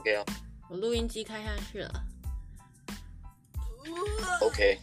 [0.00, 0.24] OK 啊。
[0.70, 2.04] 我录音机开下去了。
[4.40, 4.78] OK。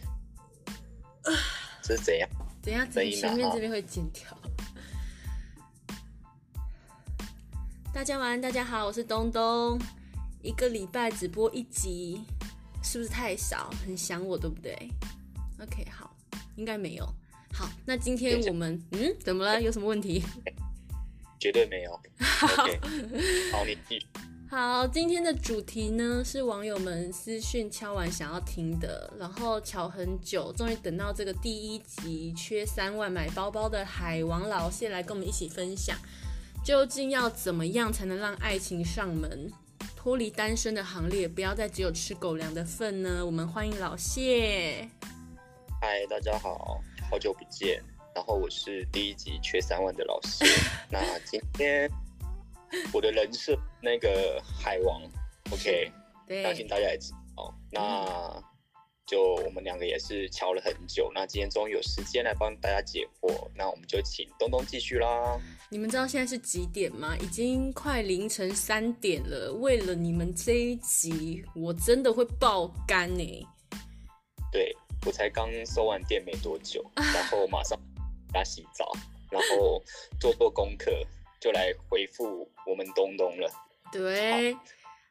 [1.82, 2.28] 这是怎样？
[2.62, 4.22] 等下，等前面这边会剪掉。
[7.92, 9.76] 大家晚安，大家好，我是东东。
[10.40, 12.22] 一个礼拜只播一集，
[12.84, 13.70] 是不是太少？
[13.84, 14.72] 很想我，对不对
[15.60, 16.14] ？OK，好，
[16.54, 17.04] 应该没有。
[17.52, 19.60] 好，那今天我们嗯，怎么了？
[19.60, 20.22] 有什么问题？
[21.40, 21.92] 绝对没有。
[21.92, 22.78] OK，
[23.50, 24.06] 好，你继续。
[24.50, 35.98] 好，今天的主题呢是网友们私讯敲完想要听的，然后敲很久，终于等到这个第一集，缺三万买包包的海王老谢来跟我们一起分享，
[36.64, 39.52] 究竟要怎么样才能让爱情上门，
[39.94, 43.24] 脱离单身的行列，不要再只有吃狗粮的份呢？
[43.26, 44.88] 我们欢迎老谢。
[45.82, 47.82] 嗨，大家好，好久不见。
[48.14, 50.46] 然后我是第一集缺三万的老谢。
[50.90, 51.90] 那今天
[52.94, 55.02] 我的人设那个海王
[55.50, 55.90] ，OK，
[56.42, 57.54] 相信大家也知道。
[57.70, 58.42] 那
[59.06, 63.48] 就我们两个也是敲了很久，那今天终于有时间来帮大家解惑。
[63.54, 65.40] 那我们就请东东继续啦。
[65.70, 67.16] 你们知道现在是几点吗？
[67.18, 69.52] 已经快凌晨三点了。
[69.52, 73.46] 为了你们这一集，我真的会爆肝呢。
[74.52, 77.78] 对，我才刚收完店没多久， 然后马上。
[78.34, 78.92] 来洗澡，
[79.30, 79.82] 然后
[80.20, 80.92] 做做功课，
[81.40, 83.50] 就来回复我们东东了。
[83.92, 84.56] 对，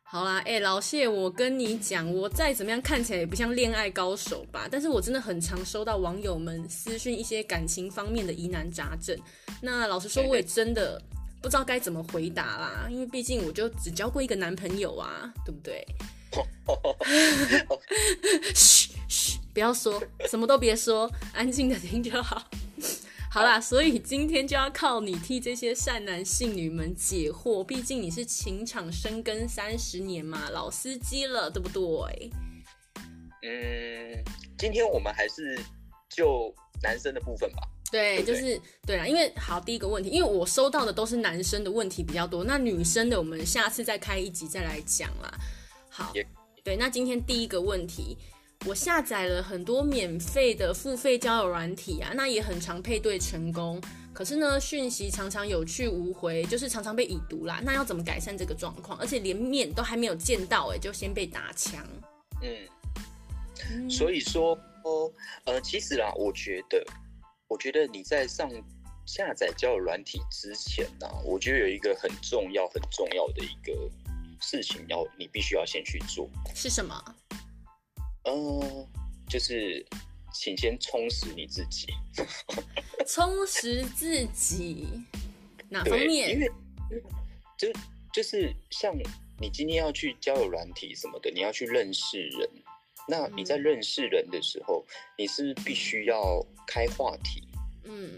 [0.03, 9.17] 好，啦，哎、欸，老谢，我跟你讲，我再怎么样看起来也不像恋爱高手吧，但是我真的很常收到网友们私讯一些感情方面的疑难杂症。
[9.61, 11.01] 那老实说，我也真的
[11.41, 15.85] 不知道该怎么回答啦，因为毕竟我就只交过一个男朋友啊，对不对？
[18.53, 22.43] 嘘嘘，不要说，什么都别说，安静的听就好。
[23.37, 32.31] 好啦，所以今天就要靠你替这些善男信女们解惑，毕竟你是情场深耕三十年嘛，老司机了，对不对？
[33.43, 34.23] 嗯，
[34.57, 35.55] 今天我们还是
[36.09, 36.51] 就
[36.81, 37.57] 男生的部分吧。
[37.91, 45.31] 对，对对就是对啦，因为好，第一个问题，因为我收到的都是男生的问题比较多，那女生的我们下次再开一集再来讲啦。
[45.89, 46.11] 好.
[46.63, 48.17] 对，那今天第一个问题。
[48.65, 53.81] 我下载了很多免费的付费交友软体啊，那也很常配对成功，
[54.13, 57.61] 可是呢，讯息常常有去无回，就是常常被已读啦。
[57.63, 58.97] 那要怎么改善这个状况？
[58.99, 61.85] 而且连面都还没有见到，哎，就先被打枪。
[62.41, 64.51] 嗯，所以说，
[64.83, 65.11] 哦，
[65.45, 66.83] 呃，其实啦，我觉得，
[67.47, 68.49] 我觉得你在上
[69.05, 73.89] 下载交友软体之前呢，我觉得有一个很重要、很重要的一个
[74.41, 77.15] 事情要你必须要先去做，是什么？
[78.29, 78.87] 嗯，
[79.29, 79.85] 就是，
[80.33, 81.87] 请先充实你自己。
[83.07, 84.85] 充实自己，
[85.69, 86.31] 哪方面？
[86.31, 86.51] 因为，
[87.57, 87.71] 就
[88.11, 88.93] 就是像
[89.39, 92.49] 你今天要去交友软体什么的，你要去认识人。
[93.07, 97.47] 那你在认识人的时候，嗯、你是必须要开话题。
[97.85, 98.13] 嗯，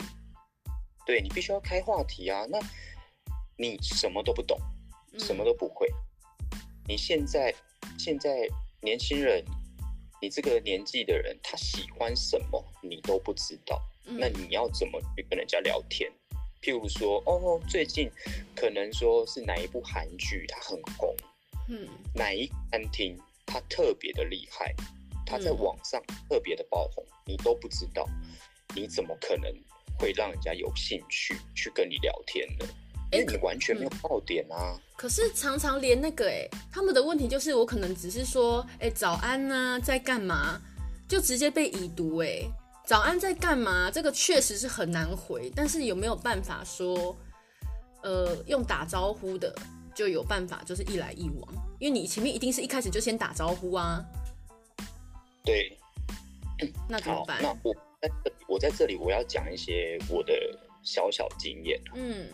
[1.06, 2.48] 对，你必须要开话题啊。
[2.50, 2.60] 那
[3.58, 4.60] 你什么都不懂，
[5.20, 5.88] 什么都不会。
[5.88, 7.54] 嗯、你现在
[8.00, 8.50] 现在
[8.82, 9.46] 年轻人。
[10.22, 13.82] 你这个年纪的人，他喜欢什么，你都不知道。
[14.06, 16.12] 嗯、那你要怎么去跟人家聊天？
[16.62, 18.12] 譬如说，哦，最近
[18.56, 21.16] 可能说是哪一部韩剧它很红，
[21.70, 24.76] 嗯，哪一餐厅它特别的厉害，
[25.26, 28.06] 它在网上特别的爆红，嗯、你都不知道，
[28.76, 29.50] 你怎么可能
[29.98, 32.68] 会让人家有兴趣去跟你聊天呢？
[33.12, 34.76] 因为你完全没有爆点啊！
[34.76, 40.62] 嗯、可是常常连那个哎，他们的问题就是我可能只是说哎早安呐、啊，在干嘛，
[41.08, 42.44] 就直接被已读哎。
[42.86, 43.92] 早安在干嘛？
[43.92, 47.16] 这个确实是很难回，但是有没有办法说，
[48.02, 49.56] 呃，用打招呼的
[49.94, 51.54] 就有办法，就是一来一往？
[51.80, 54.04] 因为你前面一定是一开始就先打招呼啊。
[55.44, 55.78] 对，
[56.88, 57.40] 那怎么办？
[57.42, 57.76] 那我
[58.48, 60.34] 我在这里我要讲一些我的
[60.84, 61.80] 小小经验。
[61.94, 62.28] 嗯。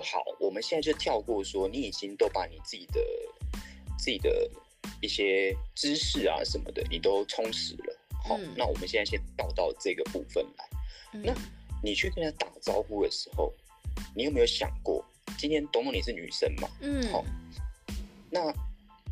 [0.00, 3.00] 就好，我们现在就跳过说，你已经都把你自己的
[3.98, 4.50] 自己的
[5.02, 7.98] 一些知识啊什么的，你都充实了。
[8.24, 10.68] 好，嗯、那我们现在先导到这个部分来。
[11.12, 11.34] 嗯、那
[11.82, 13.52] 你去跟他打招呼的时候，
[14.16, 15.04] 你有没有想过，
[15.36, 16.68] 今天东东你是女生嘛？
[16.80, 17.02] 嗯。
[17.12, 17.22] 好，
[18.30, 18.40] 那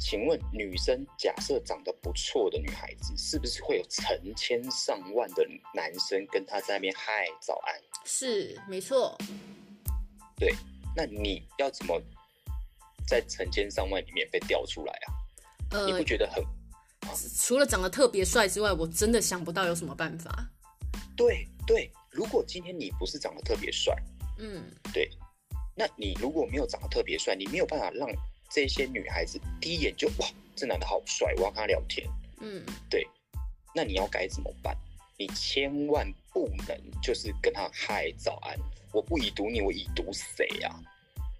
[0.00, 7.78] 请问女生假设长得不错的女孩子，是不是会有成千上万的男生跟她在那边嗨早安？
[8.06, 9.14] 是，没错。
[10.36, 10.54] 对，
[10.98, 12.02] 那你要怎么
[13.06, 15.06] 在成千上万里面被调出来啊？
[15.70, 16.44] 呃，你不觉得很？
[17.36, 20.50] 除了长得特别帅之外，我真的想不到有什么办法。
[21.16, 23.96] 对对，如果今天你不是长得特别帅，
[24.40, 25.08] 嗯，对，
[25.76, 28.08] 那你如果没有长得特别帅，你没有办法让
[28.50, 32.04] 这些女孩子第一眼就哇，这男的好帅，我要跟他聊天。
[32.40, 32.60] 嗯，
[32.90, 33.06] 对。
[33.72, 34.76] 那你要该怎么办？
[35.18, 38.56] 你千万不能就是跟他嗨早安，
[38.92, 40.80] 我不已读你，我已读谁啊？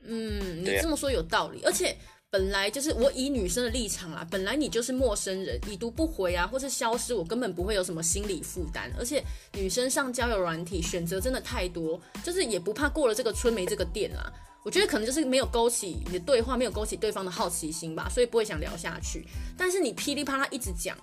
[0.02, 1.96] 嗯，你这么说有道理，而且。
[2.30, 8.92] 本来就是我以女生的立场啊，本来你就是陌生人，已读不回啊，或是消失，我根本不会有什么心理负担。
[8.98, 14.30] 而且女生上交友软体选择真的太多，就是也不怕过了这个村没这个店啦。
[14.62, 19.26] 我觉得可能就是没有勾起你的对话，没有勾起对方的好奇心吧，所以不会想聊下去。
[19.56, 20.94] 但是你噼里啪啦一直讲，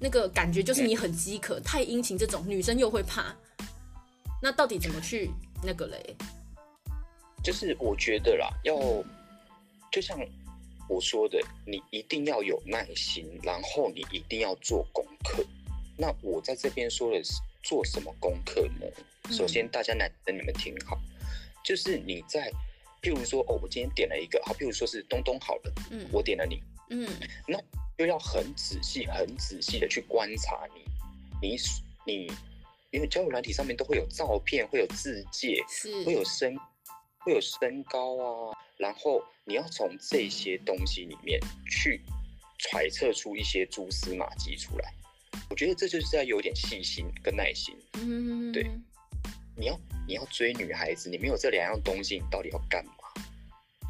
[0.00, 3.34] 那个感觉就是你很饥渴，太殷勤这种女生又会怕。
[4.42, 5.30] 那到底怎么去
[5.62, 6.16] 那个嘞？
[7.42, 8.76] 就是我觉得啦，要
[9.90, 10.18] 就像。
[10.90, 15.44] 我说的，你一定要有耐心，然后你一定要做功课。
[15.98, 18.86] 那我在这边说的是做什么功课呢？
[19.24, 20.98] 嗯、首先，大家男生你们听好，
[21.62, 22.50] 就是你在，
[23.02, 27.06] 譬如说，哦，我今天点了一个，好，譬如说是东东好了，嗯，我点了你，嗯，
[27.46, 27.58] 那
[27.98, 30.66] 就要很仔细、很仔细的去观察
[31.42, 31.56] 你，你
[32.06, 32.32] 你，
[32.90, 35.62] 因为交友软体上面都会有照片，会有字介，
[36.06, 36.56] 会有身，
[37.18, 39.22] 会有身高啊，然后。
[39.48, 42.02] 你要从这些东西里面去
[42.58, 44.92] 揣测出一些蛛丝马迹出来，
[45.48, 47.74] 我觉得这就是要有点细心跟耐心。
[47.94, 48.70] 嗯，对，
[49.56, 52.92] 你要你要追女孩子，你没有这两样东西，你到底要干嘛？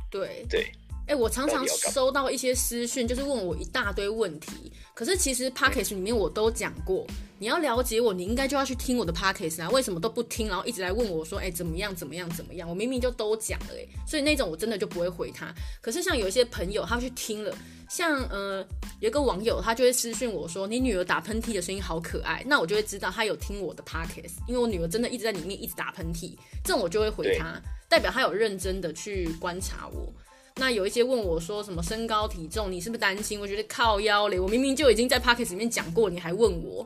[0.09, 0.71] 对对。
[1.09, 4.71] 哎、欸，我常常收到一些私讯，就是问我一大堆问题。
[4.93, 7.07] 可是其实 Podcast 里面我都讲过，
[7.39, 9.71] 你要了解我，你应该就要去听我的 Podcast 啊。
[9.71, 12.69] 为什么都不听，然后一直来问我说，哎、欸，怎么样，怎么样，怎么样？
[12.69, 15.51] 我明明就都讲了，哎，所以那种我真的就不会回他。
[15.81, 17.57] 可是像有一些朋友，他去听了，
[17.89, 18.63] 像呃，
[19.01, 27.59] 有一个网友，他就会私讯我说，你女儿打喷嚏的声音好可爱，那我就会知道他有听我的 Podcast，因为我女儿真的一直在里面一直打喷嚏，这种我就会回他，
[27.89, 30.13] 代表他有认真的去观察我。
[30.59, 33.41] 那有一些问我说什么身高体重，你是不是担心？
[33.41, 36.85] 我觉得靠腰嘞，我明明就已经在 Podcast 里面讲过，你还问我，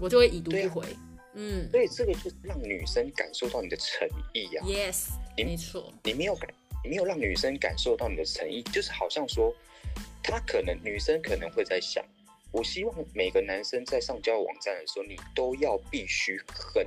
[0.00, 0.86] 我就会已读不回。
[0.86, 0.96] 啊、
[1.34, 4.66] 嗯，所以这个就是让女生感受到你的诚意呀、啊。
[4.68, 6.48] Yes，没错，你没有感，
[6.84, 9.52] 你没有让女生感受到你的诚意，就是好像说，
[10.22, 12.04] 她可能女生可能会在想，
[12.52, 16.86] 我希望每个男生在上交友网站的时候，你都要必须很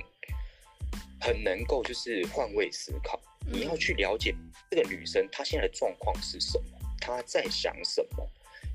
[1.20, 3.20] 很能够就是换位思考。
[3.46, 4.34] 你要去了解
[4.70, 8.28] 这个女生她现在的状况是什么，她在想什么。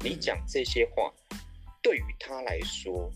[0.03, 1.13] 你讲这些话，
[1.81, 3.12] 对于她来说，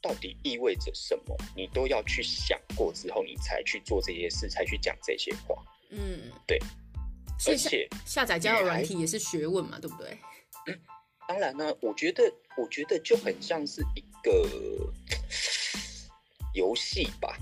[0.00, 1.36] 到底意味着什么？
[1.54, 5.62] 你都要去想过之后，你才去做这些事，才去讲这些话。
[5.90, 6.58] 嗯，对。
[7.46, 10.18] 而且下载交友软体也是学问嘛，对不对？
[10.66, 10.80] 嗯，
[11.28, 12.24] 当然呢，我觉得，
[12.56, 14.92] 我觉得就很像是一个
[16.52, 17.38] 游戏吧。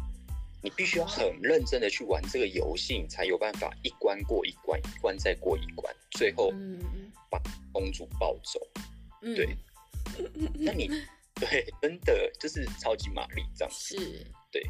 [0.62, 6.53] 你必须要很认真的去玩这个游戏，你才有办法一关过一关，一关再过一关，最后
[7.31, 7.41] 把
[7.73, 8.61] 公主抱走。
[9.23, 9.56] 嗯、对，
[10.55, 10.88] 那你
[11.38, 13.97] 对真的就是超级玛丽这样子。
[13.97, 14.62] 是，对。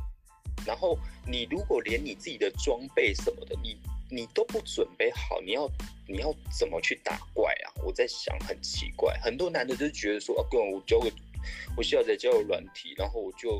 [0.66, 3.78] 然后你如果连你自己的装备什么的，你
[4.10, 5.70] 你都不准备好，你要
[6.08, 7.72] 你要怎么去打怪啊？
[7.84, 11.10] 我在想，很奇怪，很多男的就觉得说啊，跟我交个，
[11.76, 13.58] 我下载交友软体，然后我就。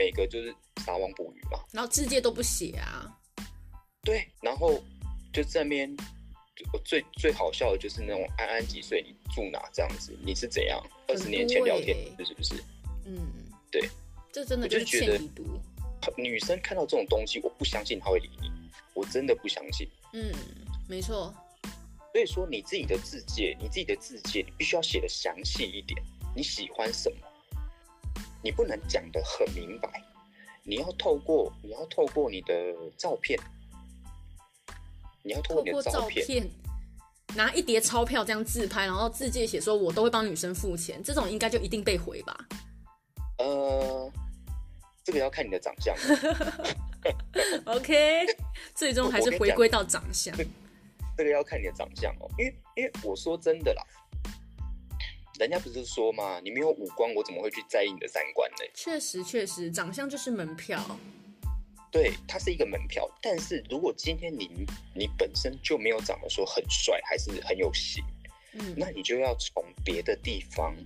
[0.00, 3.14] 每个就是撒网捕鱼嘛，然后字界都不写啊，
[4.02, 4.82] 对，然后
[5.30, 5.94] 就这边，
[6.72, 10.82] 我最最好笑的就是那种安安几岁，你住哪这样子，你是怎样？
[11.06, 12.54] 二十年前聊天是不是？
[13.04, 13.30] 嗯，
[13.70, 13.90] 对，
[14.32, 15.44] 这真的就是欠已读。
[16.16, 18.50] 女生看到这种东西，我不相信她会理你，
[18.94, 19.86] 我真的不相信。
[20.14, 20.32] 嗯，
[20.88, 21.34] 没错。
[22.12, 26.02] 所以说你自己的字界，你自己的字界，你必须要写的详细一点。
[26.34, 27.26] 你喜欢什么？
[28.42, 30.02] 你不能讲得很明白，
[30.62, 32.54] 你要透过你要透过你的
[32.96, 33.38] 照片，
[35.22, 36.50] 你要透过你的照片，照片
[37.36, 42.48] 拿一叠钞票这样自拍，然后自介写说我都会帮女生付钱，这种应该就一定被回吧？
[43.38, 44.12] 呃，
[45.04, 45.94] 这个要看你的长相。
[47.66, 48.26] OK，
[48.74, 50.34] 最终还是回归到长相。
[51.16, 53.82] 这个要看你的长相哦，因为因为我说真的啦。
[55.40, 56.38] 人家不是说吗？
[56.44, 58.56] 你没有五官，我怎么会去在意你的三观呢？
[58.74, 60.84] 确实，确实，长相就是门票。
[61.90, 63.10] 对，它是一个门票。
[63.22, 64.50] 但是如果今天你
[64.94, 68.04] 你本身就没有长得说很帅，还是很有型，
[68.52, 70.76] 嗯，那你就要从别的地方，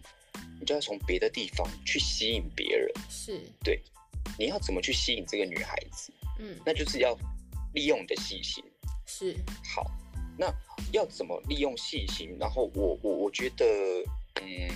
[0.60, 2.88] 你就要从别的地方去吸引别人。
[3.10, 3.82] 是，对，
[4.38, 6.12] 你要怎么去吸引这个女孩子？
[6.38, 7.18] 嗯，那就是要
[7.72, 8.62] 利用你的细心。
[9.04, 9.34] 是，
[9.74, 9.90] 好，
[10.38, 10.46] 那
[10.92, 12.36] 要怎么利用细心？
[12.38, 13.66] 然后我我我觉得。
[14.42, 14.68] 嗯，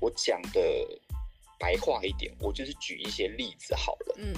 [0.00, 0.60] 我讲的
[1.58, 4.14] 白话一点，我就是举一些例子好了。
[4.18, 4.34] 嗯，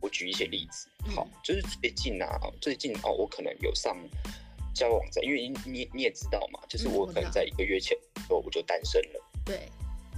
[0.00, 3.96] 我举一些例子，好，嗯、就是最近啊，最近哦，我可能有上
[4.74, 7.96] 交友网站，因为你你你也知道嘛，就是我可能在一个月前，
[8.28, 9.24] 我我就单身了。
[9.44, 9.68] 对，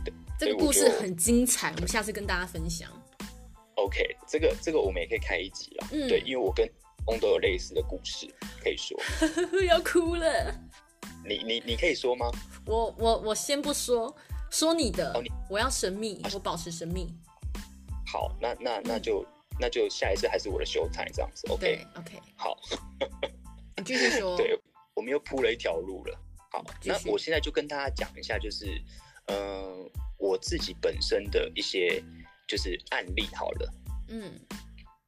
[0.05, 2.91] 对，这个故事很精彩，我们下次跟大家分享。
[3.75, 5.89] OK，这个这个我们也可以开一集了。
[5.93, 6.69] 嗯，对，因为我跟
[7.07, 8.27] 翁都有类似的故事
[8.61, 8.99] 可以说。
[9.69, 10.53] 要哭了。
[11.29, 12.31] 你你你可以说吗？
[12.65, 14.15] 我我我先不说，
[14.51, 15.13] 说你的。
[15.13, 17.15] 哦，你我要神秘，我保持神秘。
[18.07, 21.47] 好，那那那就、嗯、那就下一次还是我的 show time 这样子。
[21.49, 22.59] OK OK，好。
[23.77, 24.37] 你继续说。
[24.37, 24.59] 对，
[24.95, 26.19] 我们又铺了一条路了。
[26.51, 28.83] 好，那我现在就跟大家讲一下，就是
[29.27, 32.03] 呃，我自己本身的一些
[32.47, 33.75] 就是案例好了。
[34.09, 34.33] 嗯，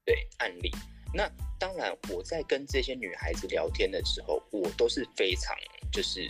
[0.04, 0.70] 对，案例。
[1.12, 5.56] 那当然，我在跟这些女孩子聊天的时候，我都是非常
[5.92, 6.28] 就是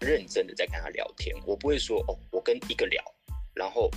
[0.00, 1.36] 认真的在跟她聊天。
[1.46, 3.02] 我不会说哦，我跟一个聊，
[3.54, 3.90] 然后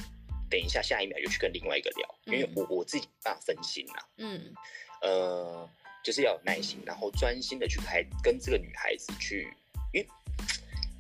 [0.50, 3.93] 等一下下一秒又去跟另外一个聊，因为我我自己没办法分心呐。
[4.17, 4.53] 嗯，
[5.01, 5.69] 呃。
[6.01, 9.53] 就是要有耐心，然后专心的去开跟这个女孩子去，
[9.91, 10.08] 因为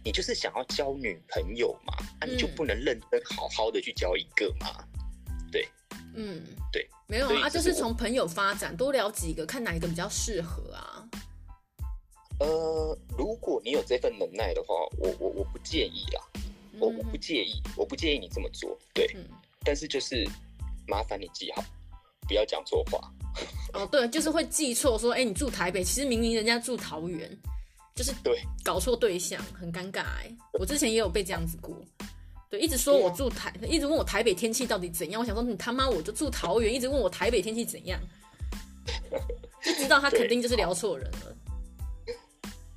[0.03, 4.85] 你就是想要交女朋友嘛，那、你就不能认真好好的去交一个嘛？
[5.89, 11.07] 对，嗯，对，没有啊，就是从朋友发展，多聊几个，看哪一个比较适合啊。
[12.39, 16.21] 呃，如果你有这份能耐的话，我我我不介意啦，
[16.79, 19.25] 我我不介意，我不介意你这么做，对，嗯、
[19.63, 20.25] 但是就是
[20.87, 21.63] 麻烦你记好，
[22.27, 22.99] 不要讲错话。
[23.73, 27.29] 哦，对，就是会记错，说，哎，你住台北，其实明明人家住桃园，
[27.93, 30.01] 就是对，搞错对象，很尴尬。
[30.01, 31.77] 哎，我之前也有被这样子过，
[32.49, 35.21] 对，一直说我住台，一直问我台北天气到底怎样。
[35.21, 37.99] 我想说，你他妈我就住桃园，一直问我台北天气怎样，
[39.63, 41.35] 就知道他肯定就是聊错人了。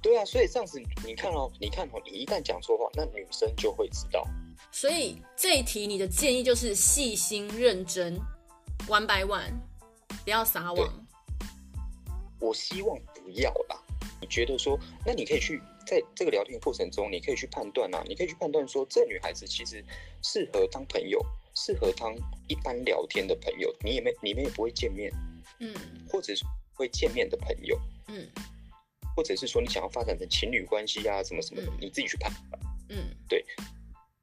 [0.02, 4.26] 对啊，所以这样子，你看哦，你看哦，你一旦讲错话，那女生就会知道。
[4.71, 8.19] 所以这一题你的建议就是细心认真
[8.88, 9.52] ，one by one。
[10.25, 11.07] 不要撒网，
[12.38, 13.81] 我希望不要啦。
[14.21, 15.61] 你觉得说，那你可以去
[15.93, 19.85] 在这个聊天过程中，你可以去判断啊，你可以去判断说，这女孩子其实
[20.23, 21.23] 适合当朋友，
[21.55, 22.15] 适合当
[22.49, 23.71] 一般聊天的朋友。
[23.85, 25.13] 你也没，你们也不会见面，
[25.61, 25.75] 嗯，
[26.09, 28.27] 或者是会见面的朋友，嗯，
[29.15, 33.45] 或者是说你想要发展成情侣关系啊，什么什么的，嗯，你自己去判断，嗯，对。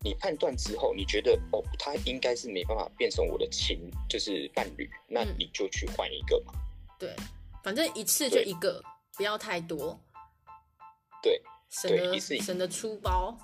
[0.01, 6.53] 你判断之后，你觉得哦，他应该是没办法变成我的情，就是伴侣，那你就去换一个嘛。
[6.97, 7.13] 对，
[7.61, 8.81] 反正一次就一个，
[9.17, 9.99] 不要太多。
[11.21, 13.37] 对，省得省得出包。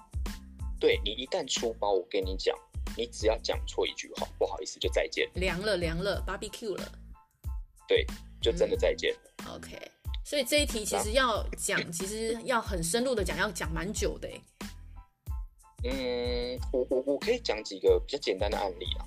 [0.80, 2.56] 对，你一旦出包，我跟你讲，
[2.98, 5.30] 你只要讲错一句话，不好意思，就再见。
[5.36, 6.92] 凉了凉了，barbecue 了。
[7.88, 8.06] 对，
[8.42, 9.16] 就真的再见。
[9.46, 9.92] 嗯、OK，
[10.26, 14.28] 所以这一题其实要讲，啊、其实要很深入的讲，要讲蛮久的。
[15.84, 19.06] 嗯，我我我可以讲几个比较简单的案例啊，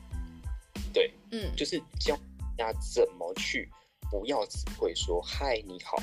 [0.92, 2.16] 对，嗯，就是教
[2.56, 3.68] 大家怎么去，
[4.10, 5.96] 不要只会说嗨你好，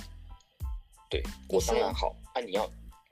[1.09, 2.69] 对我当然好，啊你要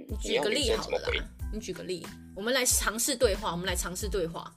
[0.08, 1.10] 你举个例好了啦，
[1.52, 2.06] 你举个例，
[2.36, 4.54] 我们来尝试对话，我们来尝试对话。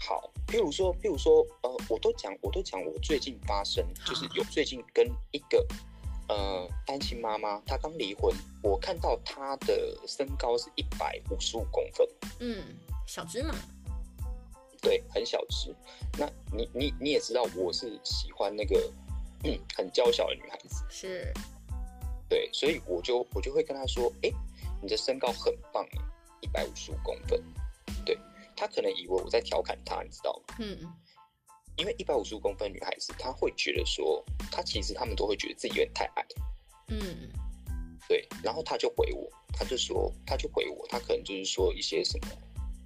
[0.00, 5.66] 好，譬如说譬如说，呃，我都讲我都讲我最近发生，就是有最近跟一个。
[6.28, 8.34] 呃，单亲妈妈，她刚离婚。
[8.60, 12.04] 我看到她的身高是一百五十五公分，
[12.40, 12.64] 嗯，
[13.06, 13.54] 小芝麻，
[14.82, 15.72] 对，很小只。
[16.18, 18.76] 那你你你也知道，我是喜欢那个
[19.44, 21.32] 嗯很娇小的女孩子，是，
[22.28, 24.30] 对，所以我就我就会跟她说，哎，
[24.86, 25.84] 你的身高很棒，
[26.40, 27.42] 一百五十五公分。
[28.04, 28.16] 对，
[28.54, 30.54] 他可能以为我在调侃他，你知道吗？
[30.60, 30.78] 嗯。
[31.76, 36.26] 因为一百五十五公分女孩子，她会觉得说，她其实他们都会觉得自己有点太矮。
[36.88, 37.28] 嗯，
[38.08, 38.26] 对。
[38.44, 42.28] 然后他就回我，他就说，他就回我，他可能就是说一些什么，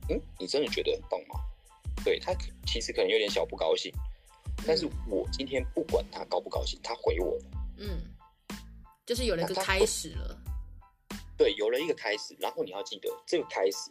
[0.09, 1.39] 嗯，你真的觉得很棒吗？
[2.03, 2.35] 对，他
[2.67, 3.93] 其实可能有点小不高兴。
[4.67, 7.39] 但是我今天不管他高不高兴，他回我。
[7.77, 8.01] 嗯，
[9.07, 10.30] 就是有了一个开始了。
[11.41, 12.37] 对，有了一个开始。
[12.39, 13.91] 然后你要记得，这个开始，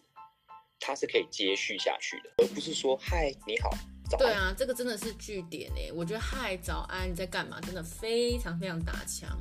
[0.79, 3.71] 它是可以接续下去的，而不是说嗨，你好。
[4.07, 9.35] 早对啊，这个真的是据点哎，我觉得嗨早安你在干嘛，真的非常非常打枪。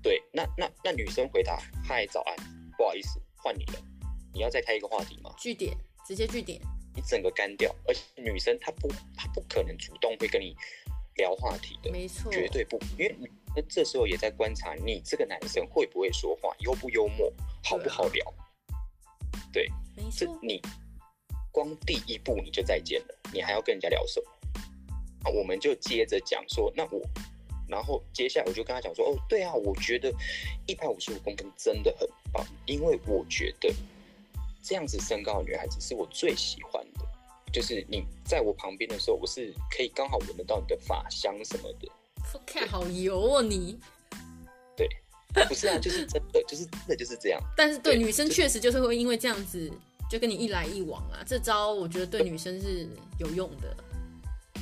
[0.00, 2.36] 对，那那那女生回答嗨早安，
[2.78, 3.82] 不好意思，换你了，
[4.32, 5.34] 你要再开一个话题吗？
[5.36, 6.60] 据点，直接据点，
[6.94, 10.54] 你整个干掉，而且女生她不她不可能主动会跟你
[11.16, 13.16] 聊话题的，没错，绝对不，因为
[13.54, 17.32] 那这时候也在观察你这个男生会不会说话，幽不幽默，
[17.62, 18.34] 好不好聊，
[19.52, 20.60] 对，啊、对，没错，你。
[21.54, 24.26] 光第一步你就再见了，你还要跟人家聊什么？
[25.24, 26.98] 啊，我们就接着讲说，那我，
[27.68, 30.10] 然后接下来我就跟他讲说，哦，对啊，我觉得
[30.66, 33.70] 一百五十五公分真的很棒，因为我觉得
[34.62, 37.06] 这样子身高的女孩子是我最喜欢的，
[37.52, 41.92] 就是你在我旁边的时候，我是可以刚好闻得到你的发香什么的。
[42.46, 43.78] 看好油哦你。
[44.76, 44.88] 对，
[45.48, 47.40] 不是啊，就是真的，就是真的就是这样。
[47.56, 49.70] 但是对，对女生确实就是会因为这样子，
[50.10, 51.22] 就跟你一来一往啊。
[51.26, 52.88] 这招我觉得对女生是
[53.18, 53.76] 有用的。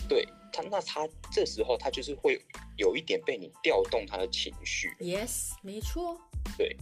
[0.08, 2.40] 对他，那他这时候他就是会
[2.76, 4.94] 有一点被你调动他的情绪。
[5.00, 6.20] Yes，没错。
[6.58, 6.76] 对，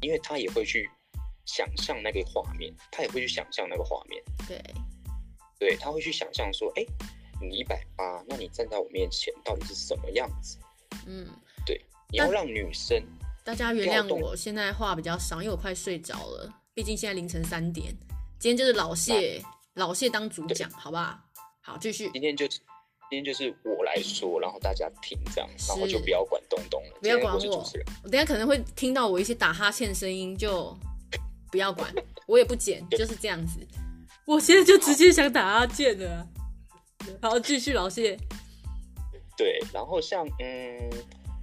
[0.00, 0.90] 因为他也会去
[1.44, 4.22] 想象那个画面，他也会去想象那个画面。
[4.48, 4.60] 对，
[5.58, 6.84] 对，他会去想象说，哎，
[7.42, 10.58] 你一百八，那你站在我面前到底是什么样子？
[11.06, 11.26] 嗯，
[11.66, 11.80] 对，
[12.10, 13.02] 你要让女生。
[13.44, 16.48] 大家原谅我，现在话比较少，因为我快睡着了。
[16.74, 17.92] 毕竟现在凌晨三点，
[18.38, 19.42] 今天就是老谢，
[19.74, 21.18] 老谢当主讲，好不好？
[21.60, 22.08] 好，继续。
[22.12, 22.60] 今天就今
[23.10, 27.70] 天就是我来说，然后大家听这样，然后就不要管东东了，不要管我。
[28.04, 30.74] 我等下可能会听到我一些打哈欠声音，就
[31.50, 31.92] 不要管，
[32.26, 33.58] 我也不剪，就是这样子。
[34.24, 36.26] 我现在就直接想打哈欠了。
[37.20, 38.16] 好，继续老谢。
[39.36, 40.90] 对，然后像嗯。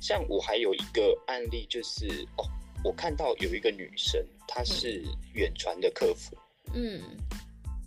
[0.02, 2.48] 像我还有一个案例，就是哦，
[2.86, 6.38] 我看到有一个女生，她是远传的客服，
[6.74, 7.02] 嗯，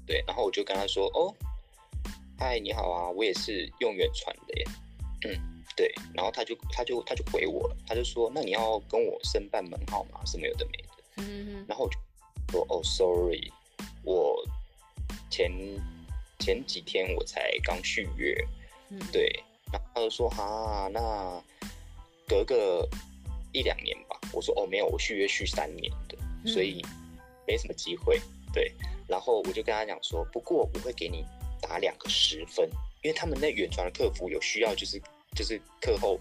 [0.07, 1.35] 对，然后我就跟她说，哦，
[2.39, 4.65] 嗨，你好啊，我也是用远传的耶，
[5.25, 10.21] 嗯，对，然后她就她就她就回我了，她就说，那你要跟我申办门号吗？
[10.27, 11.99] 什么有的没的，嗯哼，然后我就
[12.51, 13.51] 说，哦，sorry，
[14.05, 14.39] 我
[15.31, 15.51] 前
[16.43, 18.37] 前几天我才刚续约，
[18.91, 19.33] 嗯，对，
[19.73, 21.43] 然后他就说，哈，那。
[22.29, 22.89] 隔个
[23.53, 26.17] 一两年吧，我说哦，没有，我续约续三年的，
[26.51, 26.81] 所以
[27.47, 28.19] 没什么机会。
[28.55, 28.73] 对，
[29.07, 31.27] 然后我就跟他讲说，不过我会给你
[31.61, 32.67] 打两个十分，
[33.03, 35.03] 因为他们那远传的客服有需要，就是
[35.37, 36.19] 就是课后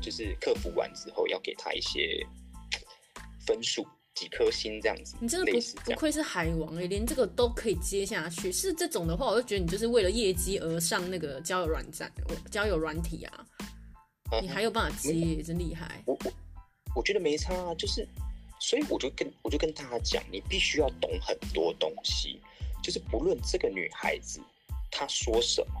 [0.00, 2.24] 就是客服完之后要给他一些
[3.44, 3.86] 分数，
[4.20, 5.16] 几颗星这样子。
[5.18, 8.52] 你真的不不愧是海王哎，连这个都可以接下去。
[8.52, 12.12] 是这种的话，我就觉得你就是为了业绩而上那个交友软站，
[12.50, 13.46] 交友软体啊。
[14.42, 16.02] 你还有办法接，嗯、真厉害！
[16.04, 16.32] 我我
[16.96, 18.06] 我觉得没差啊，就是，
[18.60, 22.38] 所以我就跟我就跟大家讲，你必须要懂很多东西，
[22.82, 24.38] 就是不论这个女孩子
[24.90, 25.74] 她说什么，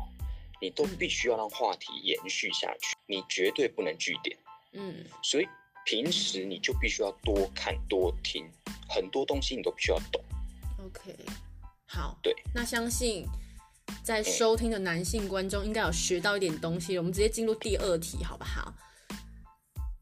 [0.60, 4.36] 你都必须要让话题延续下去，你绝对不能据点。
[4.72, 5.46] 嗯，所以
[5.84, 8.48] 平时你就必须要多看多听，
[8.88, 10.22] 很多东西你都必须要懂。
[10.84, 11.14] OK，
[11.86, 13.26] 好，对，那相信。
[14.04, 18.72] 在收听的男性观众应该有学到一点东西，我们直接进入第二题好不好？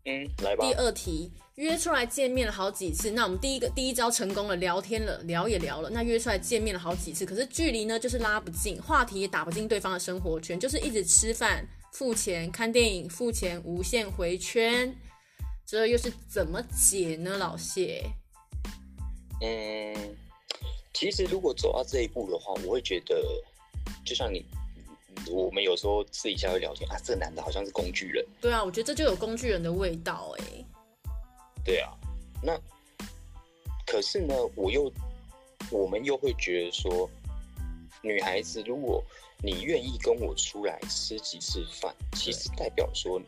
[0.04, 0.62] 嗯，来吧。
[0.62, 14.94] 第二题，约出来见面了好几次，那我们第一个第一招成功了，聊天了，聊也聊了，那约出来见面了好几次，可是距离呢就是拉不近，话题也打不进对方的生活圈，就是一直吃饭、付钱、看电影、付钱、无限回圈，
[15.68, 17.36] 这又是怎么解呢？
[17.36, 18.02] 老谢？
[19.42, 20.16] 嗯，
[20.94, 23.14] 其实如果走到这一步的话，我会觉得。
[24.02, 24.42] 就像你，
[25.30, 28.24] 我们有时候私底下会聊天啊，这个男的好像是工具人。
[28.40, 30.64] 对啊，我觉得这就有工具人的味道哎。
[31.62, 31.92] 对啊，
[32.42, 32.58] 那
[33.86, 34.90] 可是呢，我又
[35.70, 37.10] 我们又会觉得说，
[38.00, 39.04] 女孩子，如果
[39.42, 43.20] 你愿意跟我出来吃几次饭，其实代表说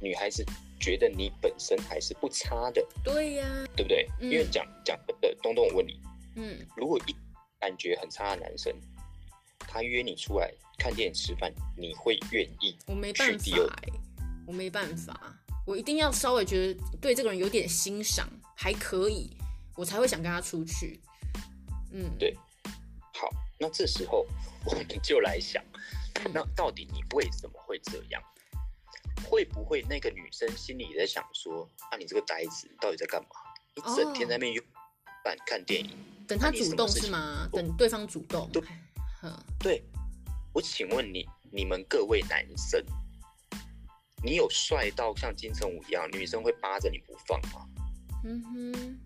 [0.00, 0.44] 女孩子
[0.82, 2.86] 觉得你本身还是不差的。
[3.02, 4.06] 对呀、啊，对不对？
[4.20, 5.98] 嗯、因为讲讲的东东，我问你，
[6.36, 7.16] 嗯，如果一
[7.58, 8.74] 感觉很差的男生。
[9.64, 12.76] 他约你出来看电影吃饭，你会愿意？
[12.86, 13.92] 我没办法、欸，
[14.46, 19.34] 我没办法，我一定要稍微觉得对这个人有点欣赏，还可以，
[19.74, 21.00] 我才会想跟他出去。
[21.92, 22.36] 嗯，对。
[23.14, 24.26] 好，那这时候
[24.66, 25.64] 我们就来想，
[26.34, 28.22] 那到底你为什么会这样？
[29.22, 33.28] 会不会那个女生心里也在想说，啊，你这个呆子到底在干嘛？
[33.74, 34.64] 一整天在那边用
[35.24, 35.90] 板看电影，
[36.28, 37.48] 等他主动是吗？
[37.52, 38.48] 等对方主动。
[38.52, 38.62] 对。
[39.60, 39.80] 对，
[40.52, 42.84] 我请问你，你们各位男生，
[44.20, 47.64] 你有帅到像金城武一样，女生会扒着你不放吗？
[48.24, 49.00] 嗯哼，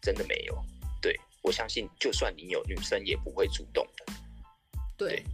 [0.00, 0.64] 真的没有。
[1.02, 4.12] 对，我相信，就算你有，女生也不会主动的。
[4.96, 5.24] 对，对，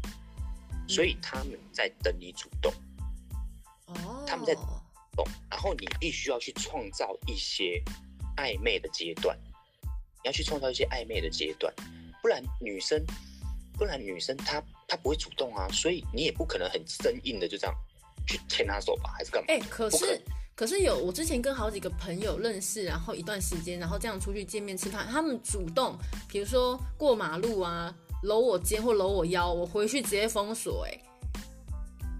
[0.88, 2.72] 所以他们在等你主动。
[4.04, 7.82] 哦，他们在懂，然后你必须要去创造一些
[8.36, 9.38] 暧昧的阶段，
[9.82, 11.72] 你要去创造一些暧昧的阶段，
[12.22, 13.04] 不然女生。
[13.78, 17.74] 不然女生她她不会主动啊，所以你也不可能很生硬的就这样
[18.26, 19.46] 去牵她手吧，还是干嘛？
[19.48, 20.22] 哎、欸，可是
[20.54, 25.96] 可，可是有我之前跟好几个朋友认识，然后一段时间，然后这样出去见面吃饭，他们主动，
[26.28, 27.90] 比如说过马路啊，
[28.22, 30.84] 搂我肩或搂我腰，我回去直接封锁。
[30.84, 31.00] 哎，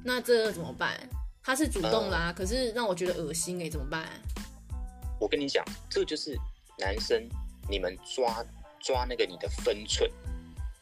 [0.02, 0.98] 那这怎么办？
[1.42, 4.09] 他是主动啦、可是让我觉得恶心哎，怎么办？
[5.18, 6.37] 我跟你讲，这就是
[6.79, 7.29] 男生
[7.68, 8.44] 你们抓
[8.79, 10.11] 抓那个你的分寸。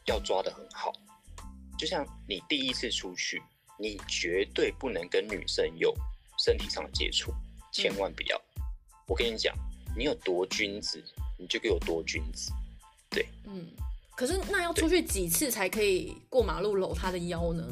[0.05, 0.91] 要抓的很好，
[1.77, 3.39] 就像你第一次出去，
[3.77, 5.93] 你绝对不能跟女生有
[6.39, 7.31] 身体上的接触，
[7.71, 8.41] 千万不要。
[9.05, 9.55] 我跟你讲，
[9.95, 11.03] 你有多君子，
[11.37, 12.51] 你就给我多君子。
[13.11, 13.67] 对，嗯。
[14.15, 17.63] 可是那要出去几次才可以过马路搂他的腰呢？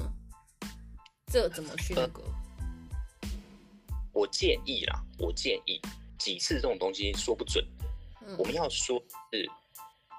[1.31, 2.21] 这怎么去那个？
[2.21, 2.36] 呃，
[4.17, 5.79] 我建议啦，我建议
[6.17, 7.63] 几次这种东西说不准。
[8.25, 8.99] 嗯，我们要说
[9.31, 9.47] 是，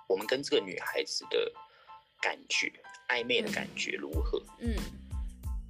[0.06, 1.52] 我们跟这个女孩子的
[2.20, 2.72] 感觉
[3.08, 4.40] 暧昧的感觉如何？
[4.60, 4.76] 嗯，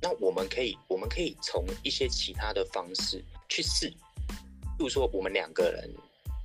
[0.03, 5.91] 那我们可以，我们可以从一些其他的方式去试，比如说我们两个人，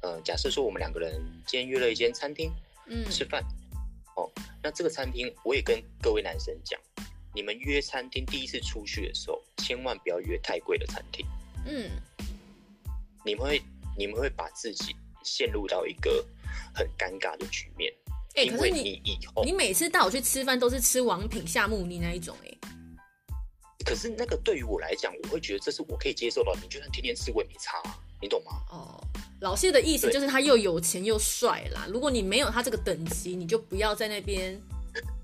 [0.03, 2.49] 呃，假设说我们两个人今天约了一间餐厅，
[2.87, 3.43] 嗯，吃饭。
[4.15, 4.31] 哦，
[4.63, 6.79] 那这个餐厅我也跟各位男生讲，
[7.35, 11.25] 你们约餐厅第一次出去的时候，千万不要约太贵的餐厅。
[11.65, 11.89] 嗯，
[13.25, 13.61] 你们会
[13.97, 16.25] 你们会把自己陷入到一个
[16.73, 17.91] 很尴尬的局面。
[18.35, 22.69] 哎、欸，因为你以后你每次带我去吃饭都是吃王品夏目尼那一种、欸，哎，
[23.85, 26.51] 可是那个对于我来讲，我会觉得这是我可以接受的。
[26.61, 27.81] 你就算天天吃我也没差，
[28.21, 28.51] 你懂吗？
[28.69, 28.99] 哦。
[29.41, 31.85] 老谢的意思就是他又有钱又帅啦。
[31.89, 34.57] 如果你没有他这个等级，你就不要在那边。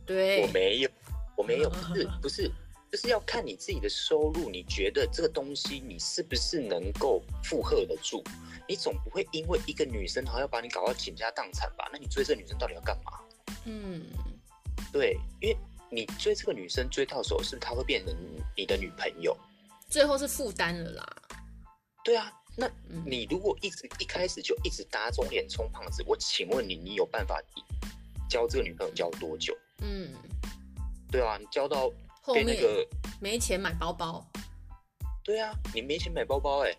[0.06, 0.89] 对，我没有，
[1.38, 2.52] 我没有，不是不是，
[2.91, 4.49] 就是要看你自己的收入。
[4.49, 8.23] 你觉得这个东西你是不是能够负荷得住？
[8.67, 11.89] 你总不会因为一个女生好像要把你搞到倾家荡产吧？
[11.91, 13.19] 那你追这个女生到底要干嘛？
[13.65, 14.06] 嗯，
[14.91, 15.58] 对，因为
[15.89, 18.15] 你追这个女生追到手，是不是她会变成
[18.56, 19.38] 你的女朋友？
[19.89, 21.15] 最后是负担了啦。
[22.04, 22.34] 对啊。
[22.58, 22.69] 那
[23.06, 27.41] 你如果一直一开始就一直打肿脸充胖子，我请问你，你有办法
[28.30, 29.58] 交这个女朋友交多久？
[29.78, 30.12] 嗯，
[31.10, 31.89] 对啊，你交到
[32.30, 32.88] 后面
[33.20, 34.26] 没钱买包包。
[35.24, 36.78] 对啊，你没钱买包包哎、 欸，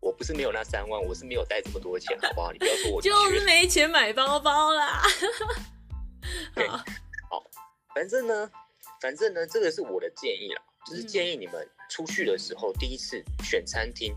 [0.00, 2.52] 我不是没有那三万，我是没有带这么多钱，好不好？
[2.52, 5.02] 你不要说我就是没钱买包包啦。
[6.68, 6.76] 好，
[7.30, 7.50] 好，
[7.94, 8.50] 反正呢，
[9.00, 14.14] 反正呢，这个是我的建议啦，就是建议你们出去的时候，第一次选餐厅。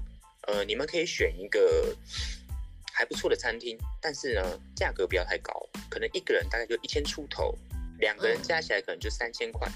[0.47, 1.95] 呃，你们可以选一个
[2.91, 5.53] 还不错的餐厅，但是呢，价格不要太高，
[5.87, 7.55] 可能一个人大概就一千出头，
[7.99, 9.69] 两个人加起来可能就三千块。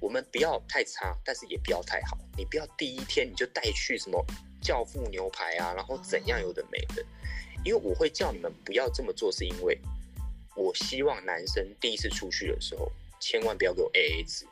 [0.00, 2.16] 我们不要太差，但是也不要太好。
[2.36, 4.24] 你不要第一天你就带去什么
[4.60, 7.04] 教父牛排啊，然后怎样有的没的。
[7.64, 9.78] 因为我会叫你们不要这么做，是因为
[10.56, 14.44] 我希望男生第一次出去的时候，千万不要给我 AA 制。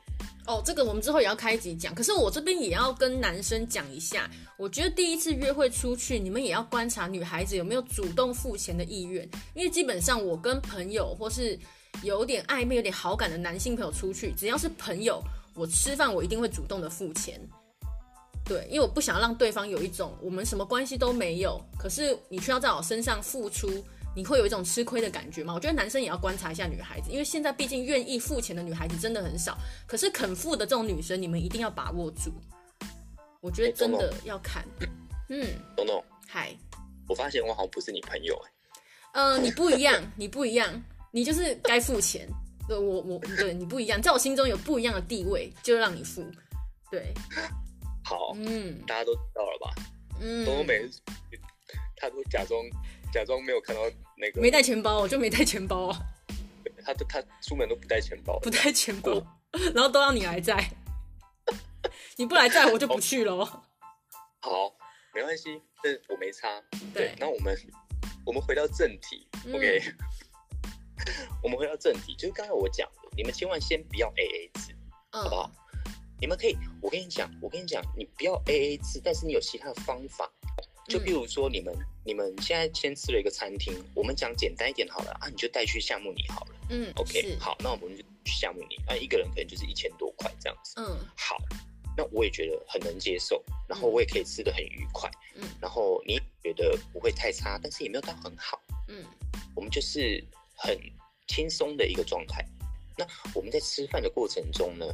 [0.47, 1.95] 哦，这个我们之后也要开集讲。
[1.95, 9.29] 可是我这边也要跟男生讲一下，我觉得第一次约会出去，你们也要观察女孩子有没有主动付钱的意愿。
[9.55, 11.59] 因为基本上我跟朋友或是
[12.03, 15.23] 有点暧昧、有点好感的男性朋友出去，只要是朋友，
[15.55, 17.41] 我吃饭我一定会主动的付钱。
[18.45, 23.85] 对，因为我不想让对方有一种我们什么关系都没有，可是你却要在我身上付出。
[24.13, 25.55] 你会有一种吃亏的感觉吗？
[25.55, 29.57] 我觉得男生也要观察一下女孩子，因为现在毕竟愿意付钱的女孩子真的很少。
[29.87, 32.33] 可是肯付的这种女生，你们一定要把握住。
[33.41, 34.65] 我觉得真的要看。
[34.81, 34.89] 欸、
[35.29, 36.53] 嗯，东东，嗨，
[37.07, 38.51] 我发现我好像不是你朋友哎。
[39.15, 42.29] 呃，你不一样，你不一样，你就是该付钱。
[42.69, 46.25] 对，我我对你不一样，在我心中有不一样的地位，就让你付。
[46.91, 47.13] 对，
[48.05, 49.75] 好，嗯，大家都知道了吧？
[50.21, 51.01] 嗯，东东每次
[51.97, 52.61] 他都假装。
[53.13, 53.83] 假装没有看到
[54.17, 55.99] 那个，没带钱包，我就没带钱包啊。
[56.85, 59.11] 他都他出门都不带钱包，不带钱包，
[59.75, 60.71] 然后都让你来载。
[62.15, 63.45] 你不来载我就不去了。
[63.45, 64.73] 好，
[65.13, 66.63] 没关系，但是我没差。
[66.95, 67.59] 对，那我们
[68.25, 69.83] 我们回到正题，OK。
[71.43, 74.75] 我们回到正题，就是刚才我讲的，你们千万先不要 AA 制，
[75.11, 75.51] 好不好？
[76.21, 80.31] 你们可以，我跟你讲，我跟你讲，你不要 AA 制，但是你有其他的方法。
[80.89, 86.55] 就比如说你们、嗯、你们现在先吃了一个餐厅，我们讲简单一点好了啊，你就带去夏目你好了。
[86.69, 90.75] 嗯，OK，好，那我们就去夏慕尼，那一个人可能就是一千多块这样子。
[90.79, 91.37] 嗯，好，
[91.97, 95.09] 那我也觉得很能接受，然后我也可以吃的很愉快。
[95.37, 98.61] 嗯，然后你觉得不会太差，但是也没有到很好。
[98.89, 99.05] 嗯，
[99.55, 100.23] 我们就是
[100.61, 100.79] 很
[101.27, 102.45] 轻松的一个状态。
[102.97, 104.87] 那我们在吃饭的过程中呢，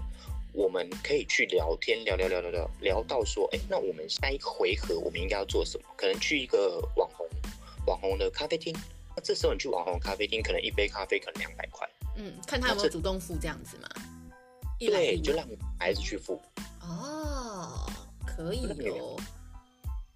[0.53, 5.85] 我们可以去聊天，聊聊聊聊聊，聊到说，哎，那我们下一个回合我们应该要做什么？
[5.97, 7.27] 可能去一个网红
[7.87, 8.73] 网红的咖啡厅。
[9.17, 11.89] 那这时候你去网红咖啡厅，可能一杯咖啡可能两百块。
[12.17, 13.89] 嗯，看他有没有主动付这样子嘛？
[14.79, 15.47] 对，就让
[15.81, 16.41] 孩子去付。
[16.83, 17.91] 哦，
[18.27, 19.17] 可以哦。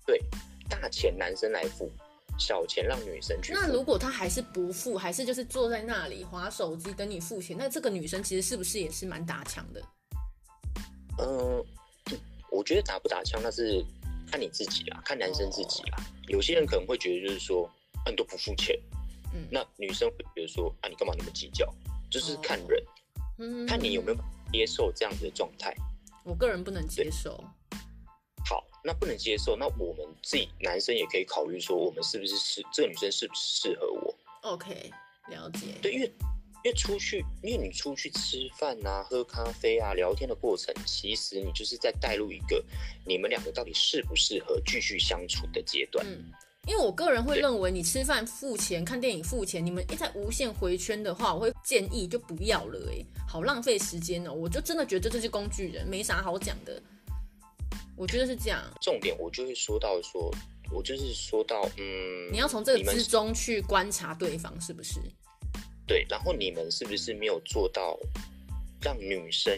[0.06, 0.20] 对，
[0.68, 1.90] 大钱男生来付，
[2.40, 3.52] 小钱让女生去。
[3.52, 9.82] 那如果他还是不付，还是就是坐在那里划手机等你付钱，那这个女生其实是不是也是蛮打枪的？
[11.18, 11.62] 嗯，
[12.50, 13.84] 我觉得打不打枪那是
[14.30, 15.98] 看你自己啦，看男生自己啦。
[16.28, 17.70] 有些人可能会觉得就是说，
[18.06, 18.74] 啊，你都不付钱，
[19.34, 21.72] 嗯，那女生会觉得说，啊，你干嘛那么计较？
[22.10, 22.82] 就是看人，
[23.38, 24.18] 嗯，看你有没有
[24.50, 25.72] 接受这样子的状态。
[26.24, 27.44] 我个人不能接受。
[28.44, 34.90] 好，那不能接受，那我们自己男生也可以考虑说，我们是不是适这个女生是不是适合我？OK，
[35.28, 35.74] 了解。
[35.82, 36.06] 对，因为
[36.64, 42.64] 因为出去，因为你出去吃饭啊、喝咖啡啊、聊天的过程，其实你就是在带入一个
[43.06, 46.04] 你们两个到底适不适合继续相处的阶段。
[46.06, 46.32] 嗯，
[46.66, 54.32] 因为我个人会认为，你吃饭付钱、看电影付钱，你们一再无限回圈的话，我会建议就不要了，哎，好浪费时间哦。
[54.32, 56.82] 我就真的觉得这是工具人，没啥好讲的。
[58.00, 60.34] 我觉得是这样，重点我就会说到说，
[60.72, 64.98] 我就是说到，嗯，你要从这个之中去观察对方是不是？
[65.86, 67.98] 对，然后你们是不是没有做到
[68.80, 69.52] 让女生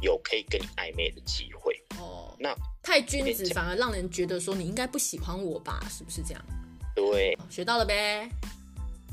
[0.00, 1.78] 有可以跟你暧昧的机会？
[1.98, 5.86] 哦，那太君子反而让人觉得说你应该不喜欢我吧？
[5.90, 6.42] 是不是这样？
[6.96, 8.26] 对，学到了呗。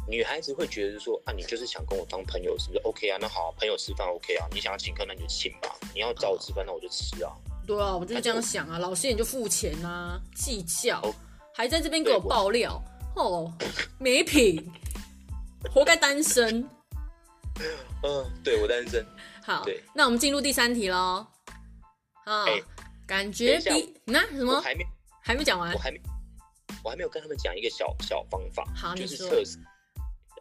[0.08, 7.36] 女孩子会觉得说啊，你就是想跟我当朋友，是不是？OK 啊，那好啊，朋友吃饭 OK 啊，你想要请客那你就请吧，你要找我吃饭那我就吃啊。
[7.72, 11.16] 对啊，我就是这样想啊，老实点就付钱啊，计较，哦、
[11.56, 12.84] 还在这边给我爆料，
[13.16, 13.50] 哦，
[13.98, 14.70] 没品，
[15.74, 16.68] 活该单身。
[18.04, 19.06] 嗯，对我单身。
[19.42, 21.26] 好，那我们进入第三题喽。
[22.26, 22.62] 啊，欸、
[23.08, 24.86] 感觉比那什么还没
[25.22, 26.02] 还没讲完，我还没
[26.84, 29.58] 我还没有跟他们讲一个小小方法，好，就是测试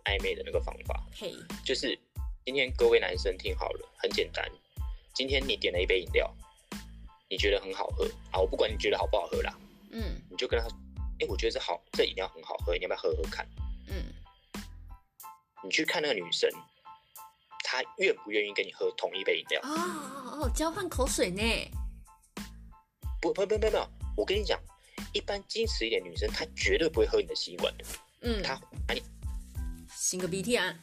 [0.04, 1.00] 暧昧的那个方法。
[1.16, 1.32] 嘿，
[1.64, 1.96] 就是
[2.44, 4.44] 今天各位男生听好了，很简单，
[5.14, 6.28] 今天你点了一杯饮料。
[7.30, 8.40] 你觉得很好喝啊？
[8.40, 9.56] 我不管你觉得好不好喝啦，
[9.92, 13.46] 嗯，你就跟他说，哎、欸，我觉得这好，这饮料很好喝，你要不要喝喝看？
[13.86, 14.12] 嗯，
[15.62, 16.50] 你去看那个女生，
[17.62, 19.60] 她愿不愿意跟你喝同一杯饮料？
[19.62, 21.42] 哦哦哦，交换口水呢？
[23.22, 23.76] 不不不不不，
[24.16, 24.60] 我跟你讲，
[25.12, 27.84] 一般矜持一点女生，她绝对不会喝你的吸管的。
[28.22, 29.00] 嗯，她把你
[29.88, 30.74] 擤个鼻涕啊？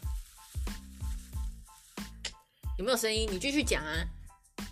[2.77, 3.27] 有没有声音？
[3.29, 4.07] 你继续讲啊。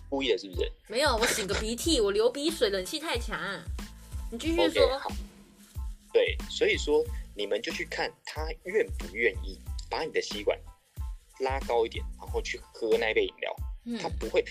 [0.08, 0.72] 故意的，是不是？
[0.88, 3.38] 没有，我擤个鼻涕，我流鼻水，冷气太强。
[4.30, 4.68] 你继续说。
[4.70, 5.10] Okay, 好。
[6.12, 10.58] 对，所以说你们就去看他愿不愿意把你的吸管
[11.40, 13.56] 拉高一点，然后去喝那杯饮料。
[13.84, 13.98] 嗯。
[13.98, 14.44] 他不会，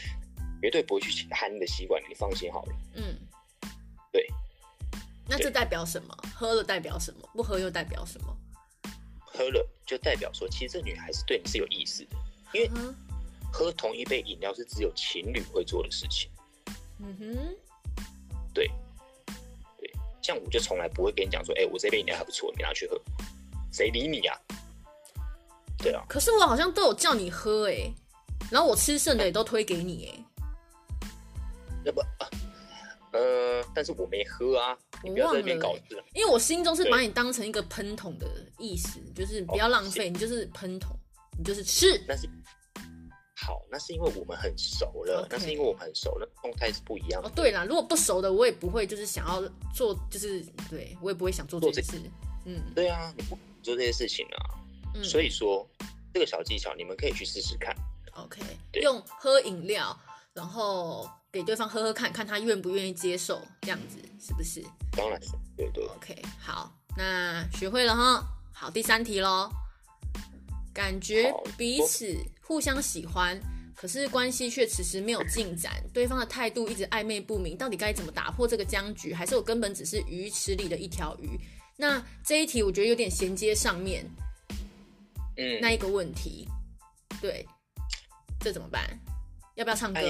[0.61, 2.75] 绝对不会去含你的吸管，你放心好了。
[2.95, 3.17] 嗯。
[4.11, 4.27] 对。
[5.27, 6.15] 那这代表什么？
[6.35, 7.29] 喝了代表什么？
[7.33, 8.37] 不喝又代表什么？
[9.25, 12.17] 喝了就代表说，其实这女孩子对你是有意思的，
[12.53, 12.69] 因为。
[12.75, 12.95] 嗯
[13.55, 16.29] 喝同一杯饮料是只有情侣会做的事情。
[16.99, 17.55] 嗯哼，
[18.53, 18.69] 对，
[19.79, 19.89] 对，
[20.21, 22.99] 像我就从来不会跟你讲说，哎、欸，我这杯饮料还不错，你拿去喝，
[23.71, 24.37] 谁理你啊？
[25.77, 26.03] 对啊。
[26.09, 27.93] 可是我好像都有叫你喝哎、欸，
[28.51, 30.25] 然后我吃剩的也都推给你哎、欸。
[31.85, 32.01] 那不，
[33.13, 36.03] 呃，但是我没喝啊，你不要在那边搞事。
[36.13, 40.93] 因为我心中是把你当成一个喷桶的意思，就是不要浪费，哦、你就是喷桶，
[41.37, 42.03] 你就是吃。
[42.05, 42.27] 但是。
[43.45, 47.29] 好，那是因为我们很熟了.那是因为我们很熟了，状态是不一样的。
[47.29, 49.39] 哦，对啦，如果不熟的，我也不会就是想要
[49.71, 52.01] 做，就是对我也不会想做这件事。
[52.45, 54.57] 嗯，对啊，你不做这些事情啊。
[54.95, 55.67] 嗯，所以说
[56.11, 57.75] 这个小技巧你们可以去试试看。
[58.13, 58.41] OK，
[58.81, 59.95] 用喝饮料，
[60.33, 64.63] 然后给对方喝喝看看他愿不愿意接受，这样子是不是？
[64.91, 65.85] 当然是，对对。
[65.85, 68.25] OK，好，那学会了哈。
[68.51, 69.51] 好，第三题喽。
[70.75, 73.39] 感觉彼此互相喜欢，
[73.73, 79.13] 可是关系却迟迟没有进展，对方的态度一直暧昧不明，到底该怎么打破这个僵局？
[79.13, 81.39] 还是我根本只是鱼池里的一条鱼？
[81.77, 84.05] 那这一题我觉得有点衔接上面，
[85.37, 86.45] 嗯，那一个问题，
[87.21, 87.47] 对，
[88.41, 88.83] 这怎么办？
[89.55, 90.01] 要不要唱歌？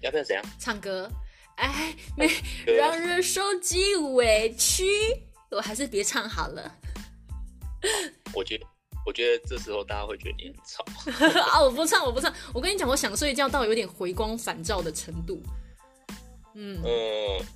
[0.00, 0.44] 要不要怎样？
[0.60, 1.10] 唱歌？
[1.56, 2.30] 哎，没
[2.64, 4.84] 让人受尽委屈，
[5.50, 6.72] 我还是别唱好了。
[8.32, 8.66] 我觉得。
[9.06, 10.84] 我觉得这时候大家会觉得你很吵
[11.52, 11.62] 啊！
[11.62, 12.34] 我不唱，我不唱。
[12.52, 15.40] 我跟你讲，我想睡觉到有点回光返照的程度。
[16.54, 17.46] 嗯嗯，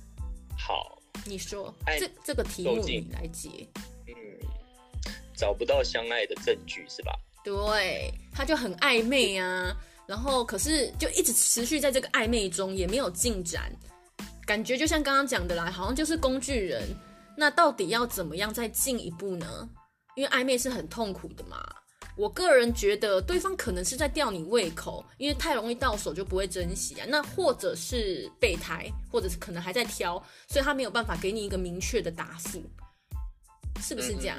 [0.57, 3.67] 好，你说这这个题目你来解。
[4.07, 4.13] 嗯，
[5.35, 7.11] 找不到相爱的证据是吧？
[7.43, 9.75] 对，他就很暧昧啊，
[10.07, 13.69] 然后可是就一直持续在这个暧昧中，也没有进展，
[14.45, 16.87] 感觉就像刚刚讲的啦，好像就是工具人。
[17.35, 19.67] 那到底要怎么样再进一步呢？
[20.15, 21.63] 因为暧昧是很痛苦的嘛，
[22.17, 27.05] 我个人觉得对方可能是在吊你胃口，因为太容易到手就不会珍惜啊。
[27.07, 32.61] 那或者是备胎，或者是可能还在挑，所以他没有办法给你一个明确的答复，
[33.81, 34.37] 是不是这样？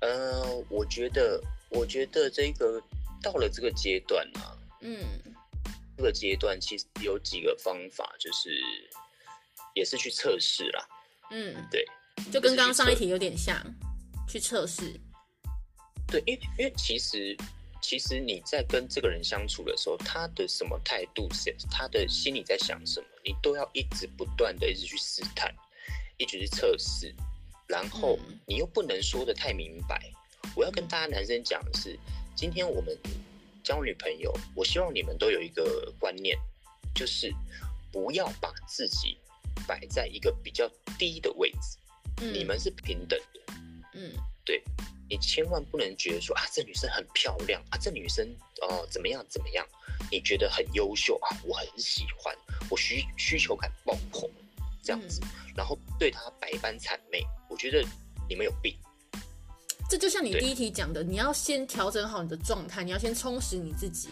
[0.00, 2.82] 嗯，呃，我觉得，我觉得这个
[3.22, 4.98] 到了这个阶段啊，嗯，
[5.96, 8.50] 这个阶段其实有几个方法，就是
[9.74, 10.88] 也是去测试啦，
[11.30, 11.86] 嗯，对，
[12.32, 13.56] 就跟刚刚上一题有点像。
[14.28, 14.92] 去测试，
[16.06, 17.34] 对，因为因为其实
[17.80, 25.52] 其实你在跟这个人相处的时候，他的什么态度，是他的心里在想什么，你都要一直不断的一直去试探，
[26.18, 27.14] 一直去测试，
[27.66, 30.12] 然后你又不能说的太明白。
[30.54, 31.98] 我要跟大家男生讲的是，
[32.36, 32.96] 今天我们
[33.64, 36.36] 交女朋友，我希望你们都有一个观念，
[36.94, 37.32] 就是
[37.90, 39.16] 不要把自己
[39.66, 41.78] 摆在一个比较低的位置，
[42.20, 43.52] 嗯、你们是平等的，
[43.98, 44.12] 嗯，
[44.44, 44.62] 对。
[45.10, 48.28] 你千万不能觉得说啊，这女生很漂亮啊，这女生
[48.60, 49.66] 哦、呃、怎么样怎么样？
[50.12, 52.36] 你觉得很优秀啊，我很喜欢，
[52.68, 54.30] 我需需求感爆棚，
[54.82, 57.82] 这样子，嗯、然后对她百般谄媚，我觉得
[58.28, 58.76] 你们有病。
[59.88, 64.10] 这就像你第一题讲的，你要先调整好你的状态，你要先充实你自己，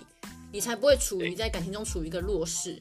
[0.51, 2.81] 你才不会处于在感情中处于一个弱势。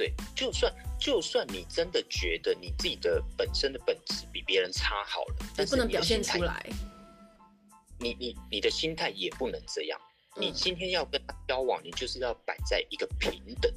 [0.00, 6.66] 对，就算就算你真的觉得你自己的本身的本质比别人差好了，但是不能表现出来。
[7.98, 10.00] 你你你的心态也不能这样。
[10.36, 13.70] 嗯、你今天要跟他交往，你就是要摆在一个平等、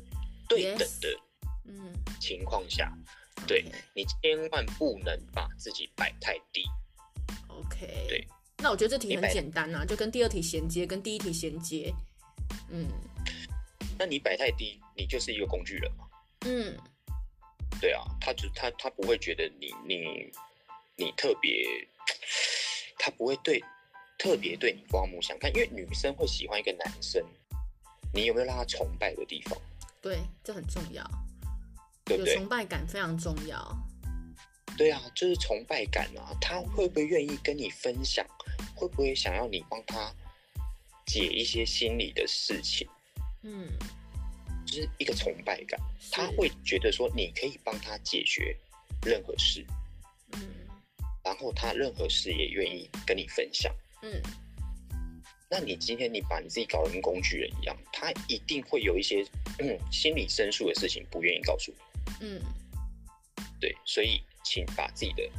[0.47, 1.19] 对等的
[1.65, 2.89] 嗯情况下。
[3.35, 6.63] 嗯、对.你千万不能把自己摆太低。
[7.49, 8.05] OK。
[8.07, 8.25] 对。
[8.59, 11.93] 那我觉得这题很简单啊，就跟第二题衔接，跟第一题衔接。
[12.69, 12.87] 嗯。
[13.99, 16.05] 那你摆太低，你就是一个工具人嘛。
[16.45, 16.77] 嗯。
[17.81, 20.31] 对啊，他就他他不会觉得你你
[20.95, 21.65] 你特别，
[22.97, 23.63] 他不会对。
[24.15, 27.21] 特别对你刮目相看，因为女生会喜欢一个男生，
[28.13, 29.59] 你有没有让他崇拜的地方？
[29.99, 31.03] 对，这很重要，
[32.05, 32.33] 对不对？
[32.33, 33.77] 有崇拜感非常重要。
[34.77, 38.25] 对啊，就是崇拜感啊，他会不会愿意跟你分享？
[38.75, 40.09] 会不会想要你帮他
[41.05, 42.87] 解一些心理的事情？
[43.41, 43.67] 嗯，
[44.73, 45.79] 就是一个崇拜感，
[46.11, 48.57] 他会觉得说你可以帮他解决
[49.05, 49.63] 任何事，
[50.31, 50.41] 嗯，
[51.23, 53.71] 然后他任何事也愿意跟你分享。
[54.01, 54.19] 嗯，
[55.47, 59.23] 那你今天你把你自己搞得跟工具人一样，他一定会有一些
[59.59, 61.77] 嗯心理申诉的事情不愿意告诉你。
[62.21, 62.41] 嗯，
[63.59, 65.29] 对，所以请把自己的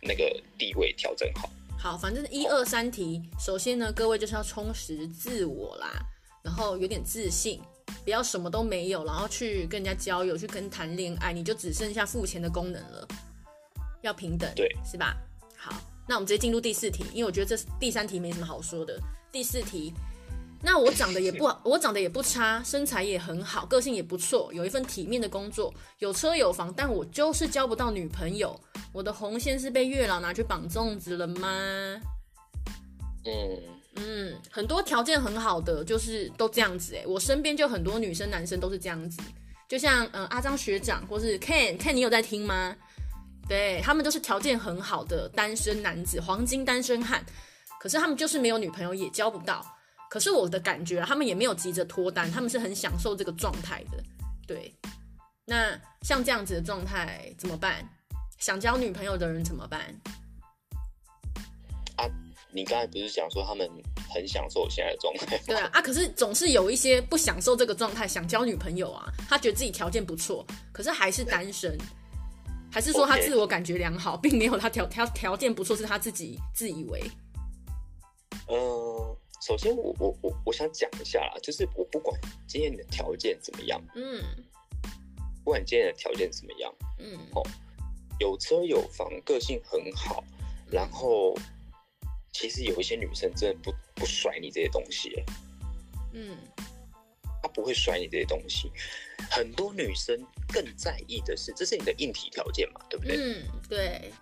[0.00, 1.50] 那个地位调整好。
[1.78, 6.02] 好，反正一二三题，首先呢，各位就是要充实自我啦，
[6.42, 7.60] 然后有点自信，
[8.04, 13.06] 不要什么都没有，然后去跟人家交友，去跟谈恋爱，你就只剩下付钱的功能了。
[14.02, 15.16] 要平等，对，是吧？
[15.56, 15.72] 好。
[16.08, 18.98] 那我们直接进入第四题，因为我觉得这第三题没什么好说的。
[19.30, 19.92] 第四题，
[20.60, 28.58] 那我长得也不好， 我长得也不差，身材也很好，个性也不错，有一份体面的工作，有车有房，但我就是交不到女朋友。
[28.92, 31.48] 我的红线是被月老拿去绑粽子了吗？
[33.24, 33.62] 嗯
[34.00, 39.20] 嗯，很多条件很好的就是都这样子哎，我身边就很多女生男生都是这样子，
[39.68, 42.74] 就像嗯阿张学长或是 Ken Ken，你有在听吗？
[43.48, 47.24] 对，他们都是条件很好的单身男子，黄金单身汉，
[47.80, 49.64] 可是他们就是没有女朋友，也交不到。
[50.08, 54.02] 可是我的感觉，他们也没有急着脱单，他们是很享受这个状态的。
[54.46, 54.74] 对，
[55.44, 57.88] 那像这样子的状态怎么办？
[58.38, 59.94] 想交女朋友的人怎么办？
[62.50, 63.68] 啊，你刚才不是讲说他们
[64.12, 65.38] 很享受现在的状态？
[65.46, 71.76] 对啊，啊，可是总是有一些不享受这个状态，想交女朋友啊，他觉得自己条件不错，可是还是单身。
[72.72, 77.02] 还是说他自我感觉良好.并没有他条条条件不错，是他自己自以为。
[78.46, 84.22] 嗯、呃，首先我我我我想讲一下啦，就是我不管今天你的条件怎么样，嗯，
[85.42, 87.42] 不管今天的条件怎么样，嗯，哦，
[88.20, 90.22] 有车有房，个性很好，
[90.70, 91.36] 然后
[92.32, 95.24] 其实有一些女生真的不不甩你这些东西，
[96.12, 96.36] 嗯。
[97.42, 98.70] 她不会甩你这些东西，
[99.30, 100.14] 很多女生
[100.52, 103.16] 更在意的是，这是你的硬体条件嘛，对不对？
[103.16, 104.12] 嗯，对。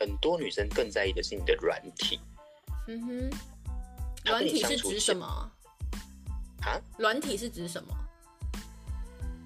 [0.00, 2.18] 很多女生更在意的是你的软体。
[2.88, 3.30] 嗯哼。
[4.24, 5.26] 软体是指什么？
[6.62, 6.80] 啊？
[6.98, 7.94] 软体是指什么？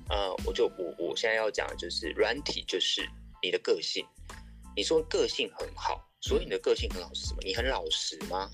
[0.08, 3.04] 呃，我就我我现在要讲的就是软体，就是
[3.42, 4.06] 你的个性。
[4.76, 7.40] 你说个性很好，所以你的个性很好是什么？
[7.42, 8.50] 你很老实吗？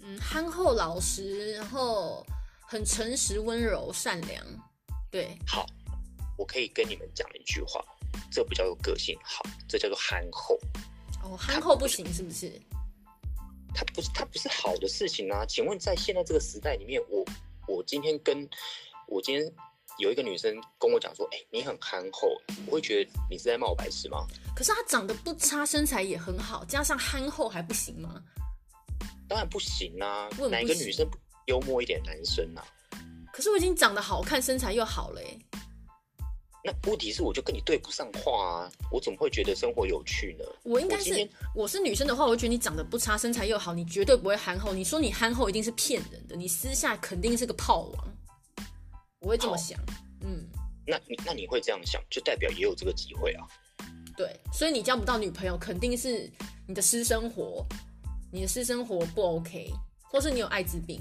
[0.00, 2.24] 嗯，憨厚老实，然后。
[2.66, 4.44] 很诚实、温柔、善良，
[5.10, 5.36] 对。
[5.46, 5.66] 好，
[6.36, 7.84] 我可以跟你们讲一句话，
[8.32, 10.58] 这不叫做个性好，这叫做憨厚。
[11.22, 12.50] 哦，憨厚不行，是不是？
[13.74, 15.44] 它不是，它不是好的事情啊！
[15.46, 17.24] 请问，在现在这个时代里面，我
[17.68, 18.48] 我今天跟
[19.06, 19.54] 我今天
[19.98, 22.28] 有一个女生跟我讲说，哎、欸，你很憨厚，
[22.66, 24.26] 我会觉得你是在冒白痴吗？
[24.54, 28.22] 可是她长得不差，身材也很好，加上憨厚还不行吗？
[29.28, 30.28] 当然不行啊！
[30.50, 31.16] 哪一个女生不？
[31.46, 32.98] 幽默一点男生呐、啊，
[33.30, 35.20] 可是我已经长得好看，身材又好了，
[36.64, 40.44] 那问题是我就跟你对不上话啊，我怎么会觉得生活有趣呢？
[40.62, 44.72] 我应该是我，我是女生的话，我觉得你长得不差，身材又好，你绝对不会憨厚。
[44.72, 48.16] 你说你憨厚一定是骗人的，你私下肯定是个炮王，
[49.24, 49.78] 我会这么想。
[50.20, 50.46] 嗯，
[50.86, 53.46] 那你那你会这样想，就代表也有这个机会啊。
[54.16, 56.30] 对，所以你交不到女朋友，肯定是
[56.68, 57.64] 你的私生活，
[58.30, 59.72] 你的私生活不 OK，
[60.02, 61.00] 或是你有艾滋病。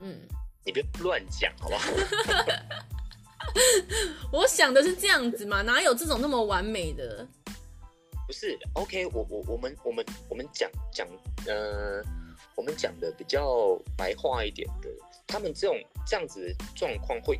[0.00, 0.16] 嗯，
[0.64, 1.90] 你别乱讲，好不好？
[4.32, 7.26] 我想的是这样子嘛，哪有这种那么完美的？
[8.26, 11.06] 不是，OK，我我我们我们我们讲讲，
[11.46, 12.02] 呃，
[12.56, 14.88] 我们讲的比较白话一点的，
[15.26, 17.38] 他们这种这样子的状况会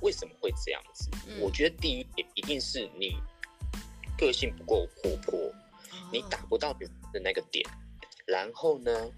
[0.00, 1.08] 为什么会这样子？
[1.26, 3.16] 嗯、我觉得第一点一定是你
[4.16, 5.52] 个性不够活泼，哦、
[6.12, 7.64] 你打不到你的那个点，
[8.26, 9.10] 然后呢，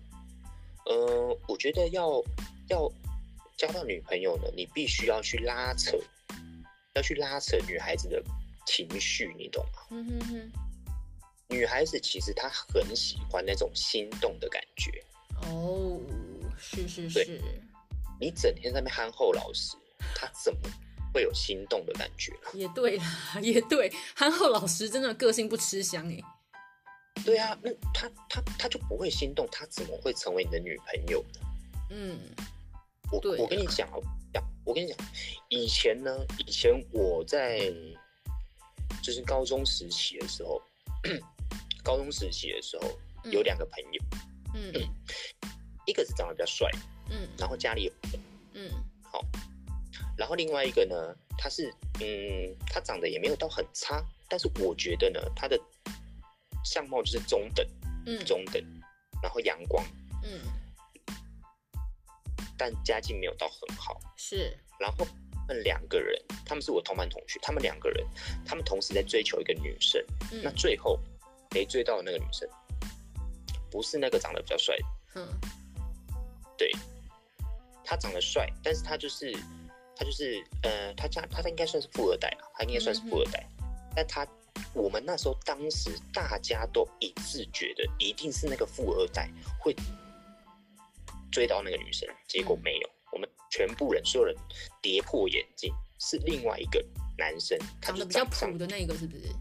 [0.86, 2.22] 呃，我觉得要
[2.68, 2.90] 要。
[3.56, 5.94] 交到女朋友呢，你必须要去拉扯，
[6.94, 8.22] 要去拉扯女孩子的
[8.66, 9.82] 情绪，你懂吗？
[9.90, 10.52] 嗯哼哼。
[11.50, 15.04] 女孩子其实她很喜欢那种心动的感觉。
[15.42, 16.00] 哦，
[16.58, 17.38] 是是是。
[18.20, 19.76] 你整天在那边憨厚老实，
[20.14, 20.60] 他怎么
[21.14, 22.32] 会有心动的感觉？
[22.52, 23.04] 也对啦，
[23.42, 26.20] 也对，憨厚老实真的个性不吃香哎。
[27.24, 31.40] 对啊，那他他他就不会心动，他怎么会成为你的女朋友呢？
[31.90, 32.18] 嗯。
[33.12, 33.88] 我我跟你讲
[34.32, 34.96] 讲，我跟你讲，
[35.48, 37.68] 以前呢，以前我在
[39.02, 40.62] 就是高中时期的时候，
[41.82, 42.88] 高中时期的时候
[43.32, 44.00] 有两个朋友，
[44.54, 44.72] 嗯，
[45.86, 46.70] 一个是长得比较帅，
[47.10, 47.92] 嗯，然后家里有，
[48.54, 48.70] 嗯，
[49.02, 49.24] 好，
[50.16, 55.60] 然后另外一个呢，他是，嗯，他长得也没有到很差，但是我觉得呢，他的
[56.64, 57.66] 相貌就是中等，
[58.06, 58.62] 嗯，中等，
[59.22, 59.84] 然后阳光，
[60.22, 60.40] 嗯。
[62.56, 64.54] 但家境没有到很好，是。
[64.78, 65.06] 然后
[65.48, 68.06] 他们两个人，他们是我同班同学，他们两个人，
[68.44, 70.04] 他们同时在追求一个女生。
[70.30, 71.00] 嗯、那最后
[71.54, 72.46] 没追到的那个女生，
[73.70, 74.84] 不是那个长得比较帅的。
[75.14, 75.26] 嗯。
[76.58, 76.70] 对，
[77.90, 79.36] 他长得帅，但是他就是
[79.96, 83.44] 他就是呃，他家他应该算是富二代啊，他应该算是富二代。
[83.58, 83.66] 嗯、
[83.96, 84.24] 但他
[84.72, 89.28] 我们那时候当时大家都一致觉得，一定是那个富二代
[89.58, 89.74] 会。
[91.32, 92.88] 追到那个女生，结果没有。
[92.88, 94.36] 嗯、我们全部人，所有人
[94.80, 96.84] 跌破眼镜，是另外一个
[97.18, 99.32] 男生，他就长，长得比较普的那个，是不是？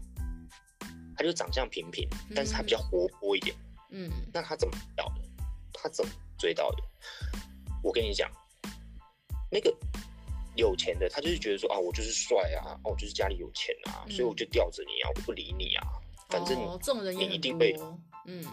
[1.16, 3.56] 他就长相平平，但是他比较活泼一点。
[3.90, 5.22] 嗯，那他怎么到的？
[5.72, 6.82] 他怎么追到的？
[7.82, 8.30] 我跟你讲，
[9.50, 9.74] 那个
[10.56, 15.86] 有钱的，他就是觉得说啊，我就是帅啊，哦，我就是家里有钱啊，嗯、所以我就吊着你啊，我不理你啊，
[16.28, 17.74] 反正你、哦、这种人你一定会，
[18.26, 18.44] 嗯，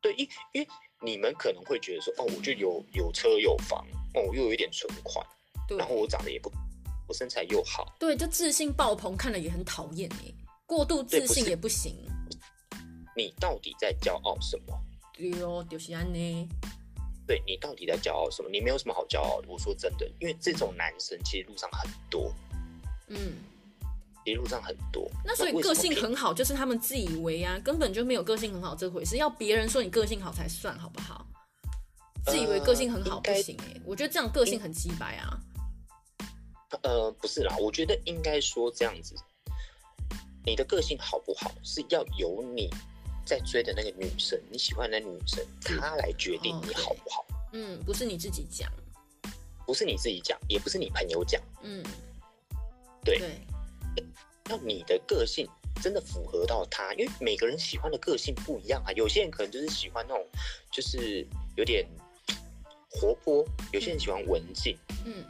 [0.00, 0.68] 对，因因为。
[1.02, 3.82] 你们可能会觉得说，哦，我就有有车有房，
[4.12, 5.26] 哦，我又有一点存款，
[5.78, 6.52] 然后我长得也不，
[7.08, 10.30] 我身材又好，对，就自信爆棚，看了也很讨厌哎，
[10.66, 11.96] 过度自信也不行。
[12.04, 12.78] 不
[13.16, 14.78] 你到底在骄傲什么？
[15.14, 16.48] 对哦，就是安呢。
[17.30, 18.50] 对，你到底在骄傲什么？
[18.50, 19.46] 你没有什么好骄傲的。
[19.46, 22.34] 我说真的，因为这种男生其实路上很多。
[23.06, 23.36] 嗯。
[24.24, 31.26] 一路上很多，那所以个性很好，就是他们自以为啊，根本就没有个性很好这回事，要别人说你个性好才算，好不好？
[32.26, 35.40] 自以为个性很好不行哎、欸，我觉得这样个性很鸡白啊。
[36.82, 39.14] 呃，不是啦，我觉得应该说这样子，
[40.44, 42.68] 你的个性好不好是要由你
[43.30, 47.22] 在追的那个女生，你喜欢的那女生，她来决定你好不好。
[47.22, 48.68] 哦、嗯，不是你自己讲，
[49.64, 51.40] 不是你自己讲，也不是你朋友讲。
[51.62, 51.80] 嗯，
[53.04, 53.20] 对。
[53.20, 53.30] 对
[54.46, 55.48] 那你的个性
[55.80, 58.90] 真的符合到她，因为每个人喜欢的个性不一样啊。
[58.96, 60.26] 有些人可能就是喜欢那种，
[60.72, 61.24] 就是
[61.54, 61.86] 有点
[62.90, 64.76] 活泼；有些人喜欢文静。
[65.04, 65.24] 嗯，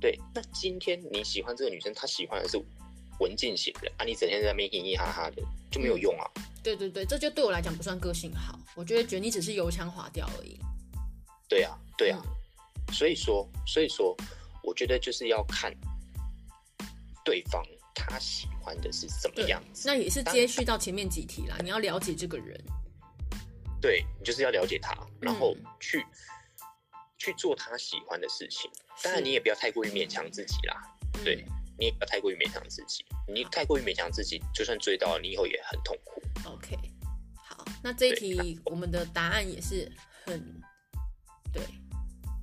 [0.00, 0.16] 对。
[0.32, 2.56] 那今天你喜欢这个女生，她喜欢的是
[3.18, 5.42] 文静型的啊，你整天在那边嘻嘻哈哈的
[5.72, 6.30] 就没有用啊。
[6.64, 10.58] 对对对，这就对我来讲不算个性好，我觉得觉得你只是油腔滑调而已。
[11.48, 12.20] 对啊，对啊。
[12.24, 14.16] 嗯，所以说，所以说，
[14.62, 15.72] 我觉得就是要看。
[17.24, 19.88] 对方他喜欢的是什么样子？
[19.88, 21.56] 那也是接续到前面几题啦。
[21.62, 22.62] 你要了解这个人，
[23.80, 26.12] 对，你就是要了解他，然后去、嗯、
[27.16, 28.70] 去做他喜欢的事情。
[29.02, 30.76] 当然，你也不要太过于勉强自己啦。
[31.16, 31.46] 是对，
[31.78, 33.04] 你也不要太过于勉强自己。
[33.26, 36.22] 你太过于勉强自己，就算追到了，你以后也很痛苦。
[36.44, 36.76] OK，
[37.36, 39.90] 好，那这一题我们的答案也是
[40.24, 40.60] 很
[41.52, 41.62] 对，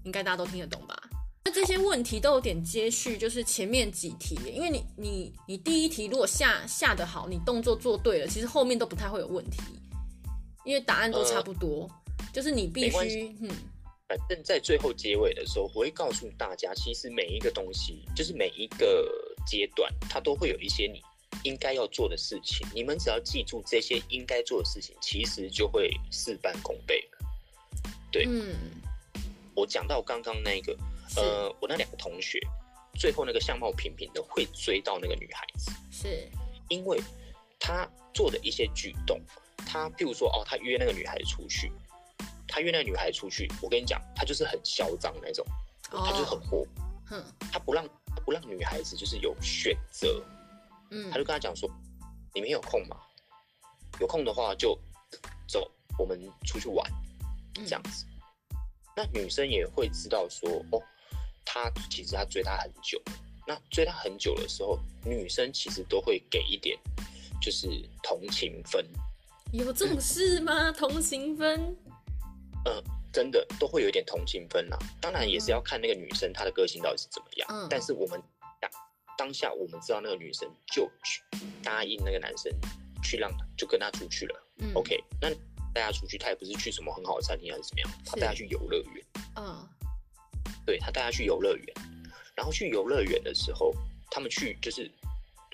[0.03, 0.97] 应该大家都听得懂吧？
[1.43, 9.59] 那这些问题都有点接续，就是前面几题，因为你你你第一题如果下下得好，你动作做对了，其实后面都不太会有问题，
[10.63, 13.49] 因为答案都差不多，呃、就是你必须嗯，
[14.11, 19.09] 反正在最后结尾的时候，我会告诉大家，其实每一个东西，就是每一个
[19.47, 21.01] 阶段，它都会有一些你
[21.43, 22.67] 应该要做的事情。
[22.75, 27.19] 你们只要记住这些应该做的事情，其实就会事半功倍了。
[28.11, 28.53] 对，嗯，
[29.55, 30.77] 我讲到刚刚那个，
[31.15, 32.37] 呃，我那两个同学，
[32.99, 36.27] 最后那个相貌平平的会追到那个女孩子，是
[36.67, 36.99] 因为
[37.57, 39.21] 他做的一些举动，
[39.65, 41.71] 他譬如说哦，他约那个女孩子出去，
[42.51, 45.45] 他约那个女孩出去，我跟你讲，他就是很嚣张那种，
[45.91, 46.67] 哦、他就是很活，
[47.09, 50.21] 嗯，他不让他不让女孩子就是有选择，
[50.89, 51.69] 嗯，他就跟他讲说，
[52.35, 52.97] 你们有空吗？
[54.01, 54.77] 有空的话就
[55.47, 56.91] 走，我们出去玩。
[57.53, 58.05] 这样子，
[58.95, 60.81] 那女生也会知道说，哦，
[61.45, 63.01] 他其实他追她很久，
[63.45, 66.79] 那追她很久的时候，女生其实都会给一点，
[67.41, 67.67] 就是
[68.03, 68.85] 同情分。
[69.51, 70.69] 有这种事吗？
[70.69, 71.75] 嗯、同情分？
[72.65, 74.77] 嗯，真的都会有一点同情分啦。
[74.99, 77.47] 当然也是要看那个女生她的个性到底是怎么样。
[77.51, 77.67] 嗯。
[77.69, 78.21] 但是我们
[78.59, 78.71] 当
[79.17, 81.21] 当下我们知道那个女生就去
[81.63, 82.51] 答应那个男生
[83.03, 84.43] 去让他就跟他出去了。
[84.59, 84.71] 嗯。
[84.73, 85.29] OK，那。
[85.73, 89.05] 带他出去，他也不是去什么很好的餐厅还是怎么样，他带他去游乐园。
[89.37, 89.65] 嗯，
[90.65, 91.65] 对，他带他去游乐园，
[92.35, 93.73] 然后去游乐园的时候，
[94.09, 94.91] 他们去就是，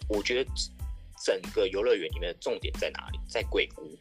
[0.09, 0.49] 我觉得
[1.23, 3.19] 整个游乐园里面的重点在哪里？
[3.29, 3.95] 在鬼屋。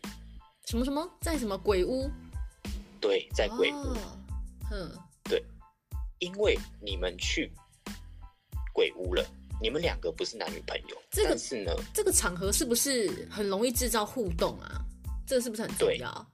[0.64, 1.07] 什么什么？
[1.20, 2.11] 在什么鬼屋？
[3.07, 3.96] 对，在鬼屋。
[4.72, 4.90] 嗯，
[5.24, 5.42] 对，
[6.18, 7.50] 因为你们去
[8.72, 9.24] 鬼屋了，
[9.62, 14.82] 你们两个不是男女朋友，这个、但是呢，这个场合是不是很容易制造互动啊？
[15.26, 16.26] 这个是不是很重要？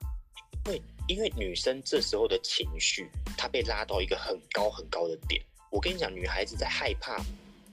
[0.64, 5.42] 对，因为女生这时候的情绪，她被拉到一个很高很高的点。
[5.70, 7.16] 我跟你讲，女孩子在害怕、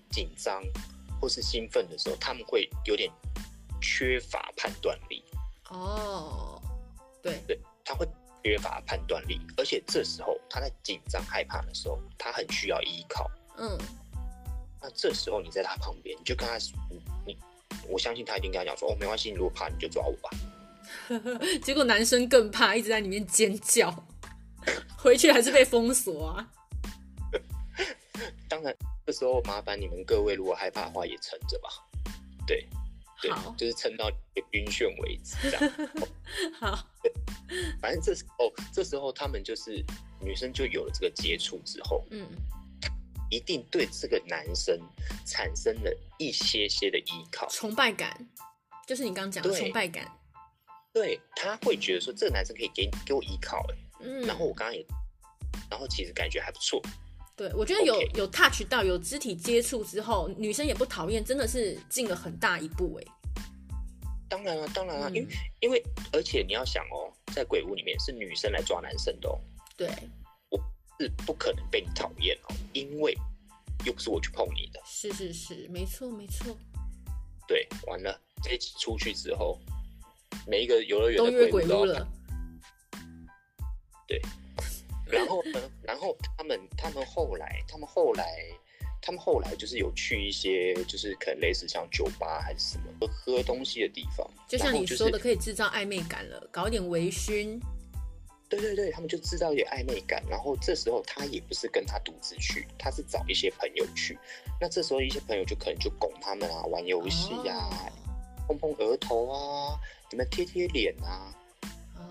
[0.10, 0.64] 紧张
[1.22, 3.12] 或是兴奋的时候，她们会有点
[3.82, 5.24] 缺乏判断力。
[5.70, 6.62] 哦，
[7.22, 8.08] 对对，她会
[8.50, 13.30] 缺乏判断力，而且这时候他在紧张害怕的时候，他很需要依靠。
[13.60, 13.78] 嗯，
[14.82, 16.58] 那这时候你在他旁边，你就跟他，
[16.90, 17.38] 你你，
[17.88, 20.32] 我相信他一定跟他讲说：“哦，没关系，你如果怕，你就抓我吧。
[21.62, 23.94] ”结果男生更怕，一直在里面尖叫，
[24.98, 26.50] 回去还是被封锁啊。
[28.50, 28.76] 当然，
[29.06, 31.70] 这时候麻烦你们各位，如果害怕的话，也撑着吧。
[32.48, 32.68] 对，
[33.22, 34.10] 对，就是撑到
[34.52, 35.90] 晕眩为止，这样。
[36.60, 36.88] 好，
[37.82, 39.84] 反正这时候，这时候他们就是
[40.22, 42.28] 女生就有了这个接触之后，嗯，
[43.30, 44.80] 一定对这个男生
[45.26, 48.28] 产生了一些些的依靠、崇拜感，
[48.88, 50.10] 就是你刚刚讲的崇拜感。
[50.92, 54.86] 对，他会觉得说这个男生可以给给我依靠哎，嗯，然后我刚刚也，
[55.70, 56.82] 然后其实感觉还不错。
[57.40, 63.06] 对，我觉得有有 touch 到有肢体接触之后，女生也不讨厌，真的是进了很大一步哎。
[64.28, 65.28] 当然了，当然了，嗯、因为
[65.62, 65.82] 因为
[66.12, 69.40] 而且你要想哦，在鬼屋里面是女生来抓男生的哦。
[69.78, 69.90] 对，
[70.50, 70.60] 我
[71.00, 73.18] 是不可能被你讨厌哦，因为
[73.86, 74.82] 又不是我去碰你的。
[74.86, 76.58] 是是是，没错没错。
[77.48, 79.58] 对，完了这一次出去之后。
[80.46, 82.08] 每一个游乐园的鬼屋都要看，
[84.08, 84.22] 对，
[85.10, 88.26] 然后呢，然后他们他们后来他们后来
[89.02, 97.60] 他们后来就是有去一些就是可能类似像酒吧还是什么喝东西的地方，就像你说的可以制造暧昧感了，搞一点微醺。
[98.50, 104.18] 对对对，他们就制造一点暧昧感，然后这时候他也不是跟他独自去，他是找一些朋友去，
[104.60, 107.70] 那这时候一些朋友就可能就拱他们啊，玩游戏呀，
[108.48, 109.80] 碰碰额头啊。
[110.12, 111.32] 你们贴贴脸啊！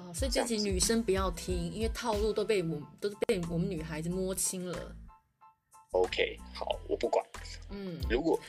[0.08, 4.96] 哦，所以这集女生不要听，因为套路都被我都是被我们女孩子摸清了。
[5.90, 7.24] OK，好，我不管。
[7.70, 8.40] 嗯，如果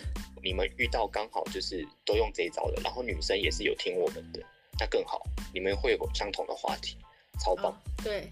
[0.41, 4.41] 你们遇到刚好就是都用这一招的，然后女生也是有听我们的，
[4.80, 5.22] 那更好，
[5.53, 6.97] 你们会有相同的话题，
[7.41, 7.66] 超棒。
[7.66, 8.30] 哦、对，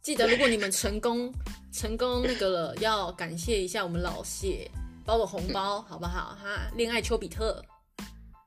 [0.00, 1.32] 记得如果你们成功
[1.72, 4.70] 成功那个了，要感谢一下我们老谢，
[5.04, 6.36] 包个红包、嗯、好不好？
[6.36, 7.60] 哈，恋爱丘比特。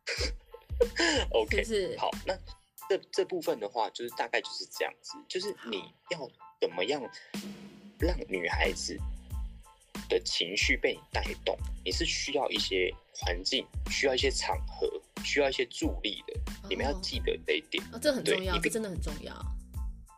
[1.32, 2.34] OK，是好，那
[2.90, 6.28] 这这部分的话，就是大概就是这样子，就是你要
[6.60, 7.00] 怎么样
[8.00, 8.98] 让女孩子
[10.10, 11.56] 的情绪被你带动？
[11.86, 14.90] 你是需要一些环境，需要一些场合，
[15.24, 16.34] 需要一些助力的。
[16.68, 19.36] 你们要记得这一点，哦，这很重要，这真的很重要，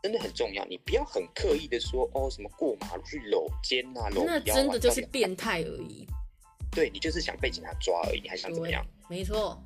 [0.02, 0.64] 真的很重要。
[0.66, 6.08] 你不要很刻意的说哦，什么过马路去搂肩啊，搂腰啊，那真的就是变态而已。
[6.72, 8.86] 对，你就是想被警察抓而已，你还想怎么样？
[9.10, 9.62] 没错。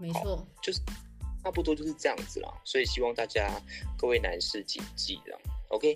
[0.00, 0.80] 没错，就是
[1.44, 3.50] 差不多就是这样子啦，所以希望大家
[3.98, 5.38] 各位男士谨记啦
[5.68, 5.94] ，OK？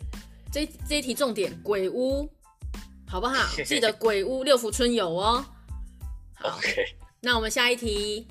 [0.52, 2.28] 这这一题重点，鬼屋
[3.06, 3.48] 好不好？
[3.64, 5.44] 记得鬼屋六福村有哦。
[6.34, 6.84] 好 OK，
[7.20, 8.26] 那我们下一题，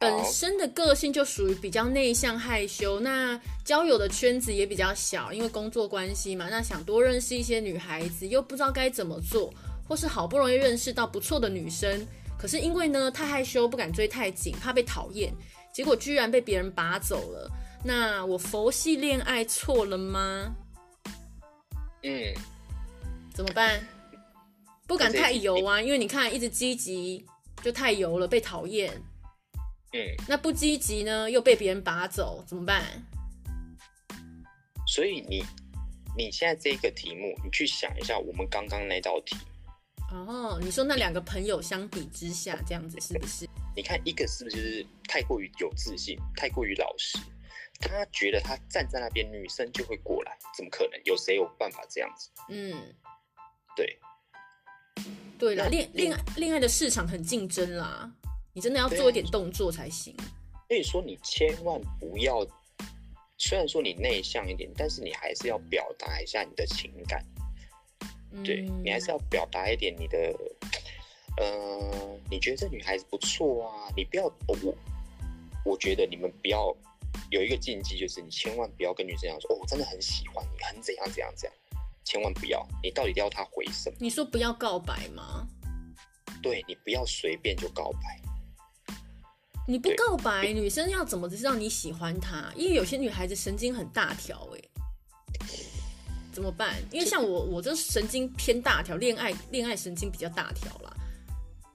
[0.00, 9.52] 本身的个性就属于比较内向害羞，那交友的圈子也比较小，因为工作关系嘛，那想多认识一些女孩子，又不知道该怎么做。
[9.88, 12.06] 或是好不容易认识到不错的女生，
[12.38, 15.34] 可是因为呢太害羞，不敢追太紧，怕被讨厌，
[15.72, 17.50] 结果居然被别人拔走了。
[17.84, 20.54] 那我佛系恋爱错了吗？
[22.02, 22.34] 嗯，
[23.32, 23.86] 怎么办？
[24.86, 27.24] 不敢太油啊，因为你看一直积极
[27.62, 28.92] 就太油了，被讨厌。
[29.92, 32.84] 嗯，那不积极呢，又被别人拔走，怎么办？
[34.86, 35.44] 所以你
[36.16, 39.36] 你现在这个题目，你去想一下我们刚刚那道题。
[40.12, 43.48] 哦，你说那两个朋友相比之下，这样子是不是？
[43.76, 47.18] 你看一个是不是就是太过于有自信，太过于老实？
[47.80, 51.00] 他觉得他站在那边，女生就会过来，怎么可能？
[51.04, 52.28] 有谁有办法这样子？
[52.50, 52.94] 嗯，
[53.74, 53.98] 对，
[55.38, 58.12] 对了，恋恋爱恋爱的市场很竞争啦，
[58.52, 60.14] 你真的要做一点动作才行。
[60.68, 62.46] 所以说，你千万不要，
[63.38, 67.24] 虽然说你内向一点，但是你还是要表达一下你的情感。
[68.32, 70.18] 嗯、对，你还是要表达一点你的，
[71.36, 74.74] 呃，你觉得这女孩子不错啊，你不要我，
[75.64, 76.74] 我觉得你们不要。
[77.30, 81.58] 有一个禁忌，就是你千万不要跟女生讲说，哦，我真的很喜欢你，很怎样怎样怎样，
[82.04, 82.66] 千万不要。
[82.82, 83.96] 你到底要她回什么？
[84.00, 85.46] 你说不要告白吗？
[86.42, 88.94] 对，你不要随便就告白。
[89.66, 92.52] 你不告白，女生要怎么知道你喜欢她？
[92.56, 94.60] 因为有些女孩子神经很大条，哎，
[96.32, 96.74] 怎么办？
[96.90, 100.92] 因为像我，我这神经偏大条，恋爱恋爱神经比较大条啦。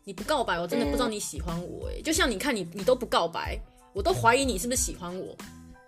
[0.04, 3.60] 你不告白，我真的不知道你喜欢我，哎、嗯，就像你看你，你都不告白。
[3.94, 5.36] 我都怀疑你是不是喜欢我，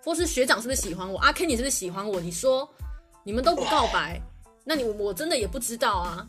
[0.02, 1.18] 或是学长是不是喜欢我？
[1.18, 2.18] 阿 Ken 你是不是喜欢我？
[2.18, 2.68] 你说
[3.22, 4.18] 你们都不告白，
[4.64, 6.26] 那你我真的也不知道啊。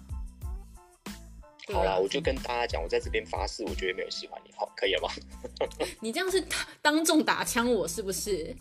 [1.71, 5.09] 好啦，我就跟大家讲，我在这边发誓，我绝对没有喜欢你，好，可以了吗？
[6.01, 6.43] 你这样是
[6.81, 8.55] 当众打枪我是不是？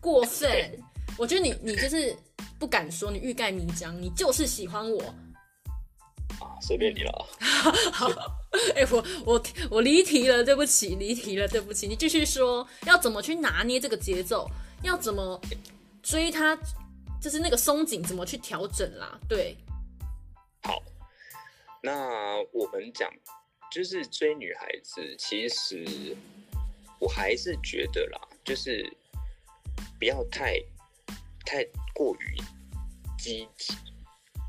[0.00, 0.50] 过分！
[1.16, 2.16] 我觉得你你就是
[2.58, 5.00] 不敢说，你欲盖弥彰，你就是喜欢我。
[6.40, 7.28] 啊，随便你了。
[7.92, 8.08] 好。
[8.74, 11.86] 哎、欸，我我我离题了，对不起，离题了，对不起。
[11.86, 14.48] 你继续说，要怎么去拿捏这个节奏？
[14.82, 15.40] 要怎么
[16.02, 16.56] 追他？
[17.20, 19.18] 就是那个松紧，怎么去调整啦？
[19.28, 19.56] 对，
[20.62, 20.82] 好。
[21.82, 23.10] 那我们讲，
[23.70, 26.16] 就是追女孩子，其实
[26.98, 28.88] 我还是觉得啦，就是
[29.98, 30.54] 不要太
[31.48, 32.36] 太过于
[33.16, 33.72] 积极，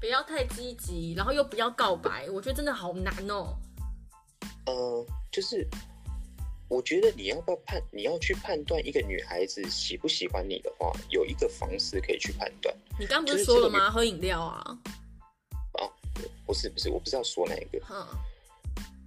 [0.02, 3.58] 不要太积极，然后又不要告白，我觉得真的好难哦。
[4.66, 5.66] 呃，就是
[6.68, 12.76] 我觉得你要不要判，你要去判断一个女孩子喜不喜欢你的话，有一个方式可以去判断。
[13.00, 13.90] 你刚不是说了吗？
[13.90, 14.78] 喝饮料啊？
[15.76, 15.90] 哦，
[16.46, 17.82] 不是不是，我不是要说那一个。
[17.90, 18.06] 嗯。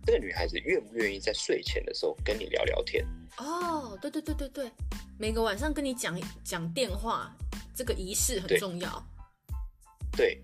[0.05, 3.05] 这个女孩子愿不愿意在睡前的时候跟你聊聊天？
[3.39, 4.71] 哦，对对对对对，
[5.19, 7.35] 每个晚上跟你讲讲电话，
[7.75, 9.05] 这个仪式很重要。
[10.17, 10.35] 对。
[10.35, 10.41] 对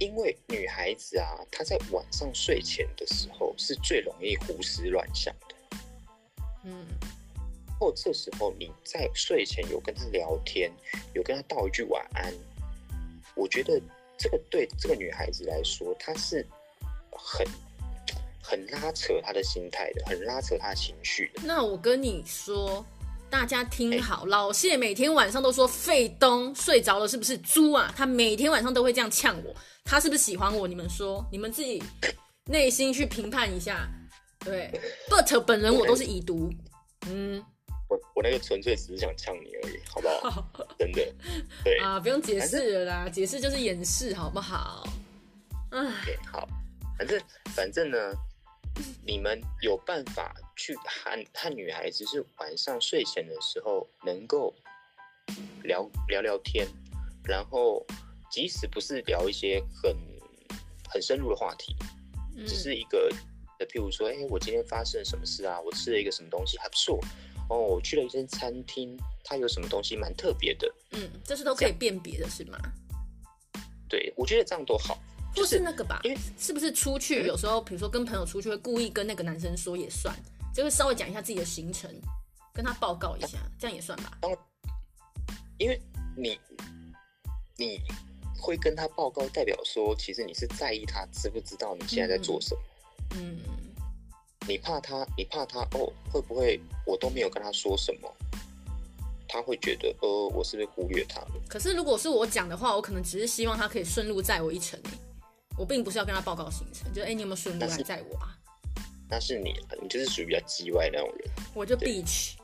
[0.00, 5.56] 因为女孩子啊，她在晚上睡前的时候是最容易胡思乱想的。
[6.62, 6.86] 嗯，
[7.80, 10.70] 或这时候你在睡前有跟她聊天，
[11.14, 12.32] 有跟她道一句晚安，
[13.34, 13.82] 我觉得
[14.16, 16.46] 这个对这个女孩子来说，她是
[17.10, 17.44] 很
[18.48, 21.42] 很拉扯他的心态的，很拉扯他的情绪的。
[21.44, 22.84] 那我跟你说。
[23.30, 27.92] 大家听好，欸、老谢每天晚上都说费东睡着了是不是猪啊？
[27.94, 30.66] 他每天晚上都会这样呛我，他是不是喜欢我？
[30.66, 31.82] 你们说，你们自己
[32.46, 33.86] 内心去评判一下。
[34.40, 34.70] 对
[35.10, 36.50] ，But 本人我都是已读。
[37.06, 37.44] 嗯，
[37.90, 40.48] 我我那个纯粹只是想呛你而已，好不好？
[40.78, 41.14] 真的，
[41.62, 44.88] 对啊，不用解释了啦，解释就是掩饰，好不好？
[45.72, 46.48] 嗯，okay, 好，
[46.96, 47.20] 反正
[47.54, 47.98] 反正呢，
[49.06, 50.34] 你们有办法。
[50.60, 54.52] 去和和女孩子是晚上睡前的时候能够
[55.62, 56.66] 聊聊聊天，
[57.22, 57.86] 然后
[58.28, 59.96] 即使不是聊一些很
[60.90, 61.76] 很深入的话题，
[62.36, 63.08] 嗯、只是一个
[63.56, 65.60] 的，譬如说，哎、欸，我今天发生了什么事啊？
[65.60, 66.98] 我吃了一个什么东西还不错
[67.48, 70.74] 哦，我去了一间餐厅，它有什么东西蛮特别的。
[70.90, 72.58] 嗯，这是都可以辨别的是吗？
[73.88, 74.98] 对，我觉得这样多好。
[75.38, 76.00] 不是那个吧？
[76.04, 80.14] 因为是不是出去有时候，比如说跟朋友出去，会故意跟那个男生说也算。
[80.54, 81.88] 就会稍微讲一下自己的行程，
[82.52, 84.18] 跟他报告一下，这样也算吧。
[85.58, 85.80] 因为
[86.16, 86.36] 你
[87.56, 87.80] 你
[88.36, 92.60] 会跟他报告，代表说其实你是在意他知不知道你现在在做什么。
[93.16, 93.38] 嗯，
[94.48, 98.12] 你怕他，你怕他哦，会不会我都没有跟他说什么，
[99.28, 101.40] 他会觉得呃，我是不是忽略他了？
[101.48, 104.80] 可是如果是我讲的话，我可能只是希望他可以顺路载我一程，
[105.58, 108.38] 我并不是要跟他报告行程，就哎、欸，你有没有顺路来载我啊？
[109.10, 111.30] 那是你，你就是属于比较叽歪那种人。
[111.54, 112.34] 我就 bitch。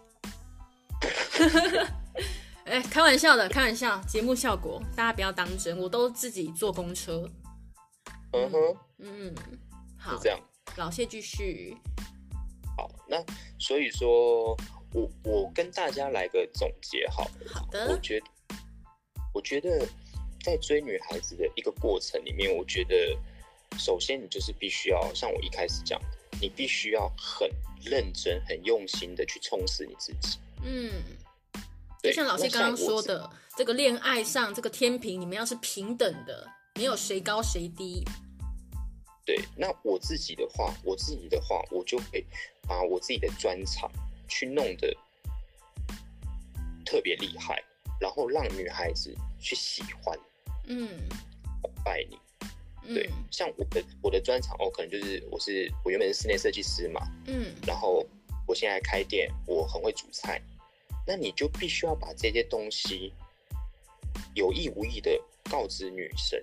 [2.64, 5.78] 哎、 欸，开玩笑的，开玩笑，节目效果，大家不要当真。
[5.78, 7.30] 我都自己坐公车。
[8.32, 9.34] 嗯哼，嗯，
[9.98, 10.40] 好，是这样。
[10.76, 11.76] 老谢继续。
[12.76, 13.22] 好，那
[13.58, 14.56] 所以说，
[14.92, 17.60] 我我跟大家来个总结好，好。
[17.60, 17.90] 好的。
[17.90, 18.26] 我觉得，
[19.34, 19.86] 我觉得
[20.44, 23.16] 在追女孩子的一个过程里面，我觉得
[23.78, 26.06] 首先你就是必须要像我一开始讲的，
[26.38, 27.50] 你必须要很
[27.82, 30.38] 认真、很用心的去充实你自己。
[30.62, 30.92] 嗯。
[32.02, 38.04] 就像老师刚刚说的，这个恋爱上这个天平，你们要是平等的，没有谁高谁低。
[39.24, 42.22] 对，那我自己的话，我自己的话，我就会
[42.68, 43.90] 把我自己的专长
[44.28, 44.94] 去弄得
[46.84, 47.64] 特别厉害，
[47.98, 50.14] 然后让女孩子去喜欢，
[50.66, 50.88] 嗯，
[51.84, 52.18] 拜你。
[52.94, 58.04] 对，嗯、像我的我的专长哦，可能就是我是我原本是室内设计师嘛，嗯，然后
[58.46, 60.40] 我现在开店，我很会煮菜，
[61.06, 63.12] 那你就必须要把这些东西
[64.34, 65.18] 有意无意的
[65.50, 66.42] 告知女生。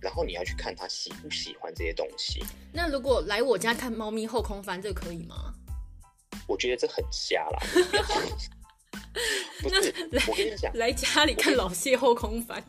[0.00, 2.44] 然后你要去看她喜不喜欢这些东西。
[2.72, 5.54] 那如果来我家看猫咪后空翻，这个可以吗？
[6.46, 7.58] 我觉得这很瞎啦。
[9.62, 9.92] 不是，
[10.28, 12.62] 我跟你讲，来家里看老谢后空翻。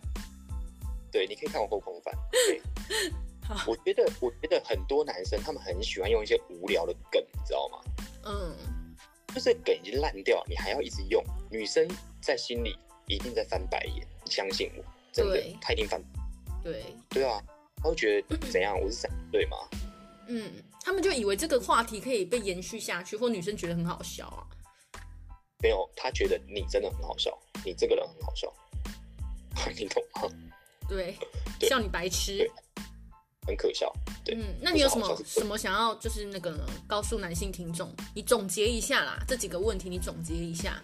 [1.12, 2.14] 对，你可以看我后空翻。
[2.32, 2.62] 对，
[3.68, 7.80] 我觉得，我觉得很多男生他们很喜欢用一些无聊的梗，你知道吗？
[8.26, 8.56] 嗯。
[9.32, 11.24] 就是梗已经烂掉，你还要一直用。
[11.52, 11.88] 女生
[12.20, 12.76] 在心里
[13.08, 14.84] 一定在翻白眼，你相信我，
[15.14, 16.02] 真的，她一定翻。
[16.64, 17.40] 对对啊，
[17.78, 18.76] 他会觉得怎样？
[18.80, 19.58] 我是三对吗？
[20.28, 20.52] 嗯，
[20.82, 24.42] 他们就以为这个话题可以被延续下去，或女生觉得很好笑啊。
[25.62, 28.52] 没有，他觉得你真的很好笑，你这个人很好笑，
[29.78, 30.22] 你懂吗？
[30.90, 31.16] 对，
[31.62, 32.50] 笑你白痴，
[33.48, 33.90] 很可笑。
[34.26, 36.66] 对，嗯，那你有什么什么想要就是那个呢？
[36.88, 40.82] 告诉男性听众，你总结一下啦，这几个问题你总结一下。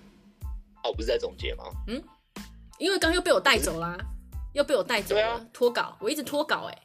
[0.84, 1.66] 哦，不是在总结吗？
[1.88, 2.02] 嗯，
[2.78, 3.98] 因为刚又被我带走啦。
[4.54, 6.84] 又被我带走了，脱、啊、稿，我一直脱稿、欸，哎，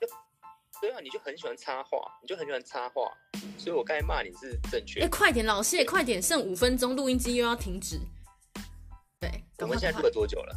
[0.80, 3.02] 对啊，你就很喜欢插话，你就很喜欢插话，
[3.56, 4.98] 所以我刚才骂你是正确。
[4.98, 8.00] 哎、欸，快点，老谢，快点，剩五分钟，录音机又要停止。
[9.20, 10.56] 对，我们现在录了多久了？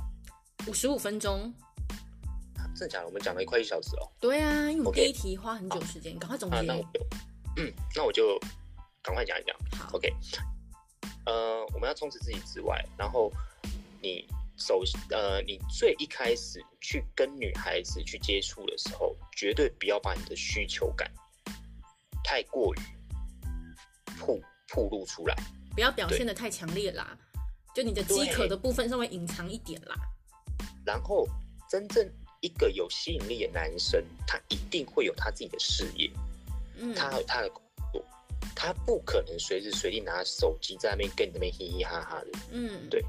[0.65, 1.53] 五十五分钟。
[2.75, 3.05] 真的假的？
[3.05, 4.09] 我们讲了一快一小时哦。
[4.19, 6.61] 对啊，因为我们第一题花很久时间，赶.快总结、啊。
[6.65, 6.99] 那我就，
[7.57, 8.39] 嗯，那我就
[9.01, 9.55] 赶快讲一讲。
[9.77, 10.13] 好，OK。
[11.25, 13.31] 呃，我们要充实自己之外，然后
[14.01, 14.27] 你。
[14.55, 21.11] 首呃，你最一开始去跟女孩子去接触的时候，绝对不要把你的需求感
[22.23, 22.77] 太过于
[24.19, 25.35] 曝曝露出来，
[25.73, 27.17] 不要表现的太强烈啦。
[27.73, 29.95] 就你的饥渴的部分稍微隐藏一点啦。
[30.85, 31.27] 然后，
[31.67, 32.07] 真正
[32.43, 36.11] 一个有吸引力的男生，他一定会有他自己的事业，
[36.77, 37.61] 嗯，他有他的工
[37.93, 38.05] 作，
[38.53, 43.03] 他不可能随时随地拿手机在那边跟你那边嘻嘻哈哈的，嗯，对。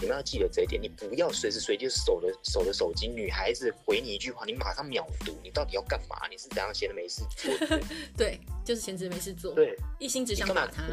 [0.00, 3.08] 你们要记得这一点，你不要随时随地守着守着手机。
[3.08, 5.36] 女孩子回你一句话，你马上秒读。
[5.42, 6.28] 你到底要干嘛？
[6.30, 7.52] 你是怎样闲的没事做？
[8.16, 9.52] 对，就是闲着没事做。
[9.54, 10.84] 对，一心只想打他。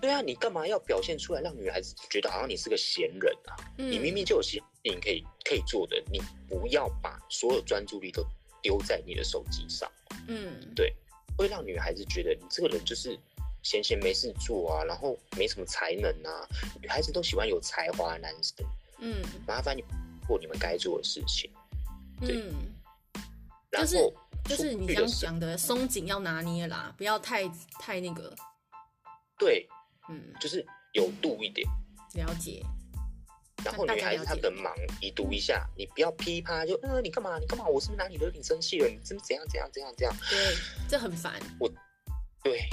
[0.00, 3.60] 对啊，你干嘛要表现出来，让女孩子觉得好像你是个闲人啊？
[3.76, 8.26] 嗯、你明明就有些事情可以可以做的，你不要把所有专注力都
[8.60, 9.90] 丢在你的手机上。
[10.28, 10.94] 嗯，对，
[11.36, 13.18] 会让女孩子觉得你这个人就是。
[13.64, 16.48] 闲闲没事做啊，然后没什么才能啊，
[16.80, 18.66] 女孩子都喜欢有才华的男生。
[18.98, 19.84] 嗯，麻烦你
[20.26, 21.48] 做你们该做的事情。
[22.20, 22.52] 对，嗯、
[23.70, 24.12] 然后就是
[24.48, 28.34] 就是你刚讲的松紧要拿捏啦，不要太太那个。
[29.38, 29.68] 对，
[30.08, 31.64] 嗯，就是有度一点。
[32.14, 32.64] 了解。
[33.64, 37.38] 然后女孩子她很忙，你读一下，你不要噼啪就呃，你干嘛？
[37.38, 37.66] 你干嘛？
[37.66, 38.88] 我是不是哪里惹你生气了？
[38.88, 40.16] 你是不是怎样怎样怎样怎样？
[40.28, 40.56] 对，
[40.88, 41.40] 这很烦。
[41.58, 41.70] 我，
[42.42, 42.68] 对。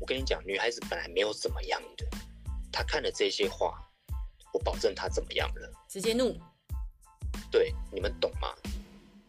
[0.00, 2.04] 我跟你讲，女孩子本来没有怎么样的，
[2.72, 3.80] 她看了这些话，
[4.52, 5.72] 我保证她怎么样了？
[5.88, 6.36] 直接怒。
[7.52, 8.52] 对，你们懂吗？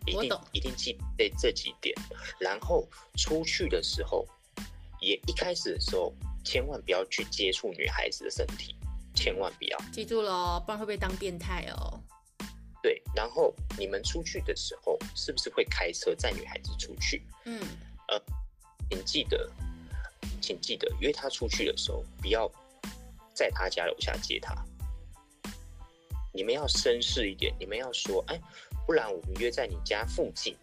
[0.08, 1.96] 一定一定记得这几点，
[2.40, 4.28] 然后出去的时候，
[5.00, 6.12] 也一开始的时候，
[6.44, 8.76] 千万不要去接触女孩子的身体，
[9.14, 9.78] 千万不要。
[9.92, 12.00] 记住了，不然会被当变态哦。
[12.82, 17.22] 对，然后你们出去的时候，是不是会开车载女孩子出去？
[17.46, 17.60] 嗯，
[18.08, 18.22] 呃，
[18.90, 19.50] 请记得。
[20.42, 22.52] 请记得约他出去的时候，不要
[23.34, 24.54] 在他家楼下接他。
[26.34, 28.38] 你们要绅士一点，你们要说，哎，
[28.86, 30.54] 不然我们约在你家附近，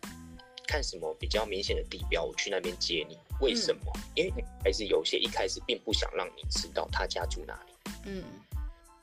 [0.66, 3.18] 看什么比较明显的地标，我去那边接你。
[3.40, 3.90] 为什么？
[3.94, 7.69] 嗯、因为还是有些一开始并不想让你知道他家住哪里。
[8.04, 8.22] 嗯，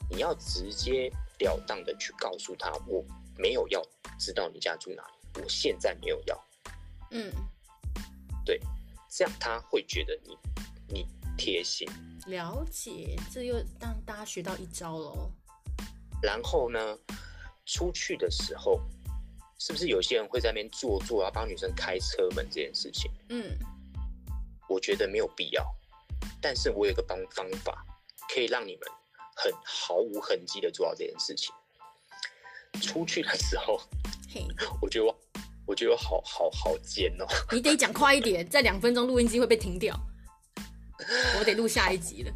[0.10, 3.04] 你要直截了当的去告诉他，我
[3.38, 3.82] 没有要
[4.20, 6.48] 知道你家住哪里，我现在没有要。
[7.12, 7.32] 嗯，
[8.46, 8.60] 对，
[9.10, 10.38] 这样他会觉得你。
[10.90, 11.06] 你
[11.38, 11.86] 贴心，
[12.28, 15.30] 了解，这又让大家学到一招喽。
[16.24, 16.80] 然后呢，
[17.66, 18.80] 出去的时候，
[19.60, 23.12] 是不是有些人会在那边坐坐啊，帮女生开车门这件事情？
[23.28, 23.60] 嗯，
[24.70, 25.62] 我觉得没有必要。
[26.40, 27.86] 但是我有个方方法，
[28.34, 28.88] 可以让你们
[29.36, 31.54] 很毫无痕迹的做到这件事情。
[32.82, 33.82] 出去的时候，
[34.32, 34.46] 嘿，
[34.82, 35.20] 我觉得我，
[35.66, 37.26] 我觉得我好好好尖哦。
[37.52, 40.00] 你得讲快一点，在两分钟录音机会被停掉。
[41.40, 42.32] 我得录下一集了。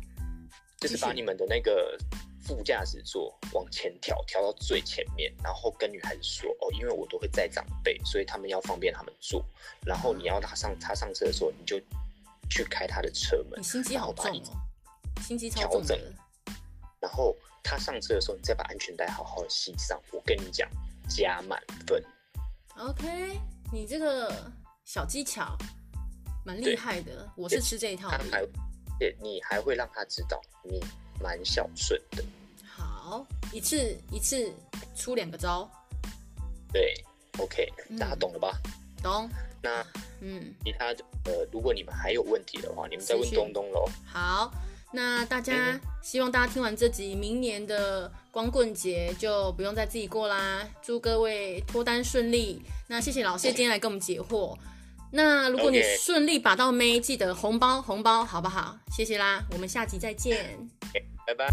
[0.79, 1.95] 就是把你们的那个
[2.43, 9.45] 副驾驶座往前调，调到最前面，然后跟女孩子说：“哦，因为我都会载长辈，所以他们要方便他们坐。
[9.85, 11.79] 然后你要他上他上车的时候，你就
[12.49, 14.57] 去开他的车门。”你心机好重哦，
[15.21, 15.97] 心机超重的。
[16.99, 19.99] 然后他上车的时候，你再把安全带好好的系上。
[20.11, 20.69] 我跟你讲，
[21.09, 22.03] 加满分。
[22.77, 23.39] OK，
[23.71, 24.51] 你这个
[24.85, 25.57] 小技巧
[26.45, 28.47] 蛮厉害的，我是吃这一套的。
[29.19, 30.79] 你还会让他知道你
[31.19, 32.23] 蛮孝顺的。
[32.63, 34.53] 好，一次一次
[34.95, 35.69] 出两个招。
[36.71, 36.93] 对
[37.39, 37.67] ，OK，
[37.99, 38.55] 大家懂了吧？
[39.01, 39.29] 懂。
[39.63, 39.85] 那
[40.21, 43.85] 嗯，其他的呃，如果你们还有问题的话，你们再问东东喽。
[44.05, 44.51] 好，
[44.93, 50.67] 那大家希望大家听完这集，明年的光棍节就不用再自己过啦。
[50.81, 52.61] 祝各位脱单顺利。
[52.87, 54.57] 那谢谢老谢今天来跟我们解惑。
[55.11, 58.77] 那如果你顺利把到妹，记得红包红包好不好？
[58.91, 60.57] 谢谢啦，我们下集再见，
[61.25, 61.47] 拜拜。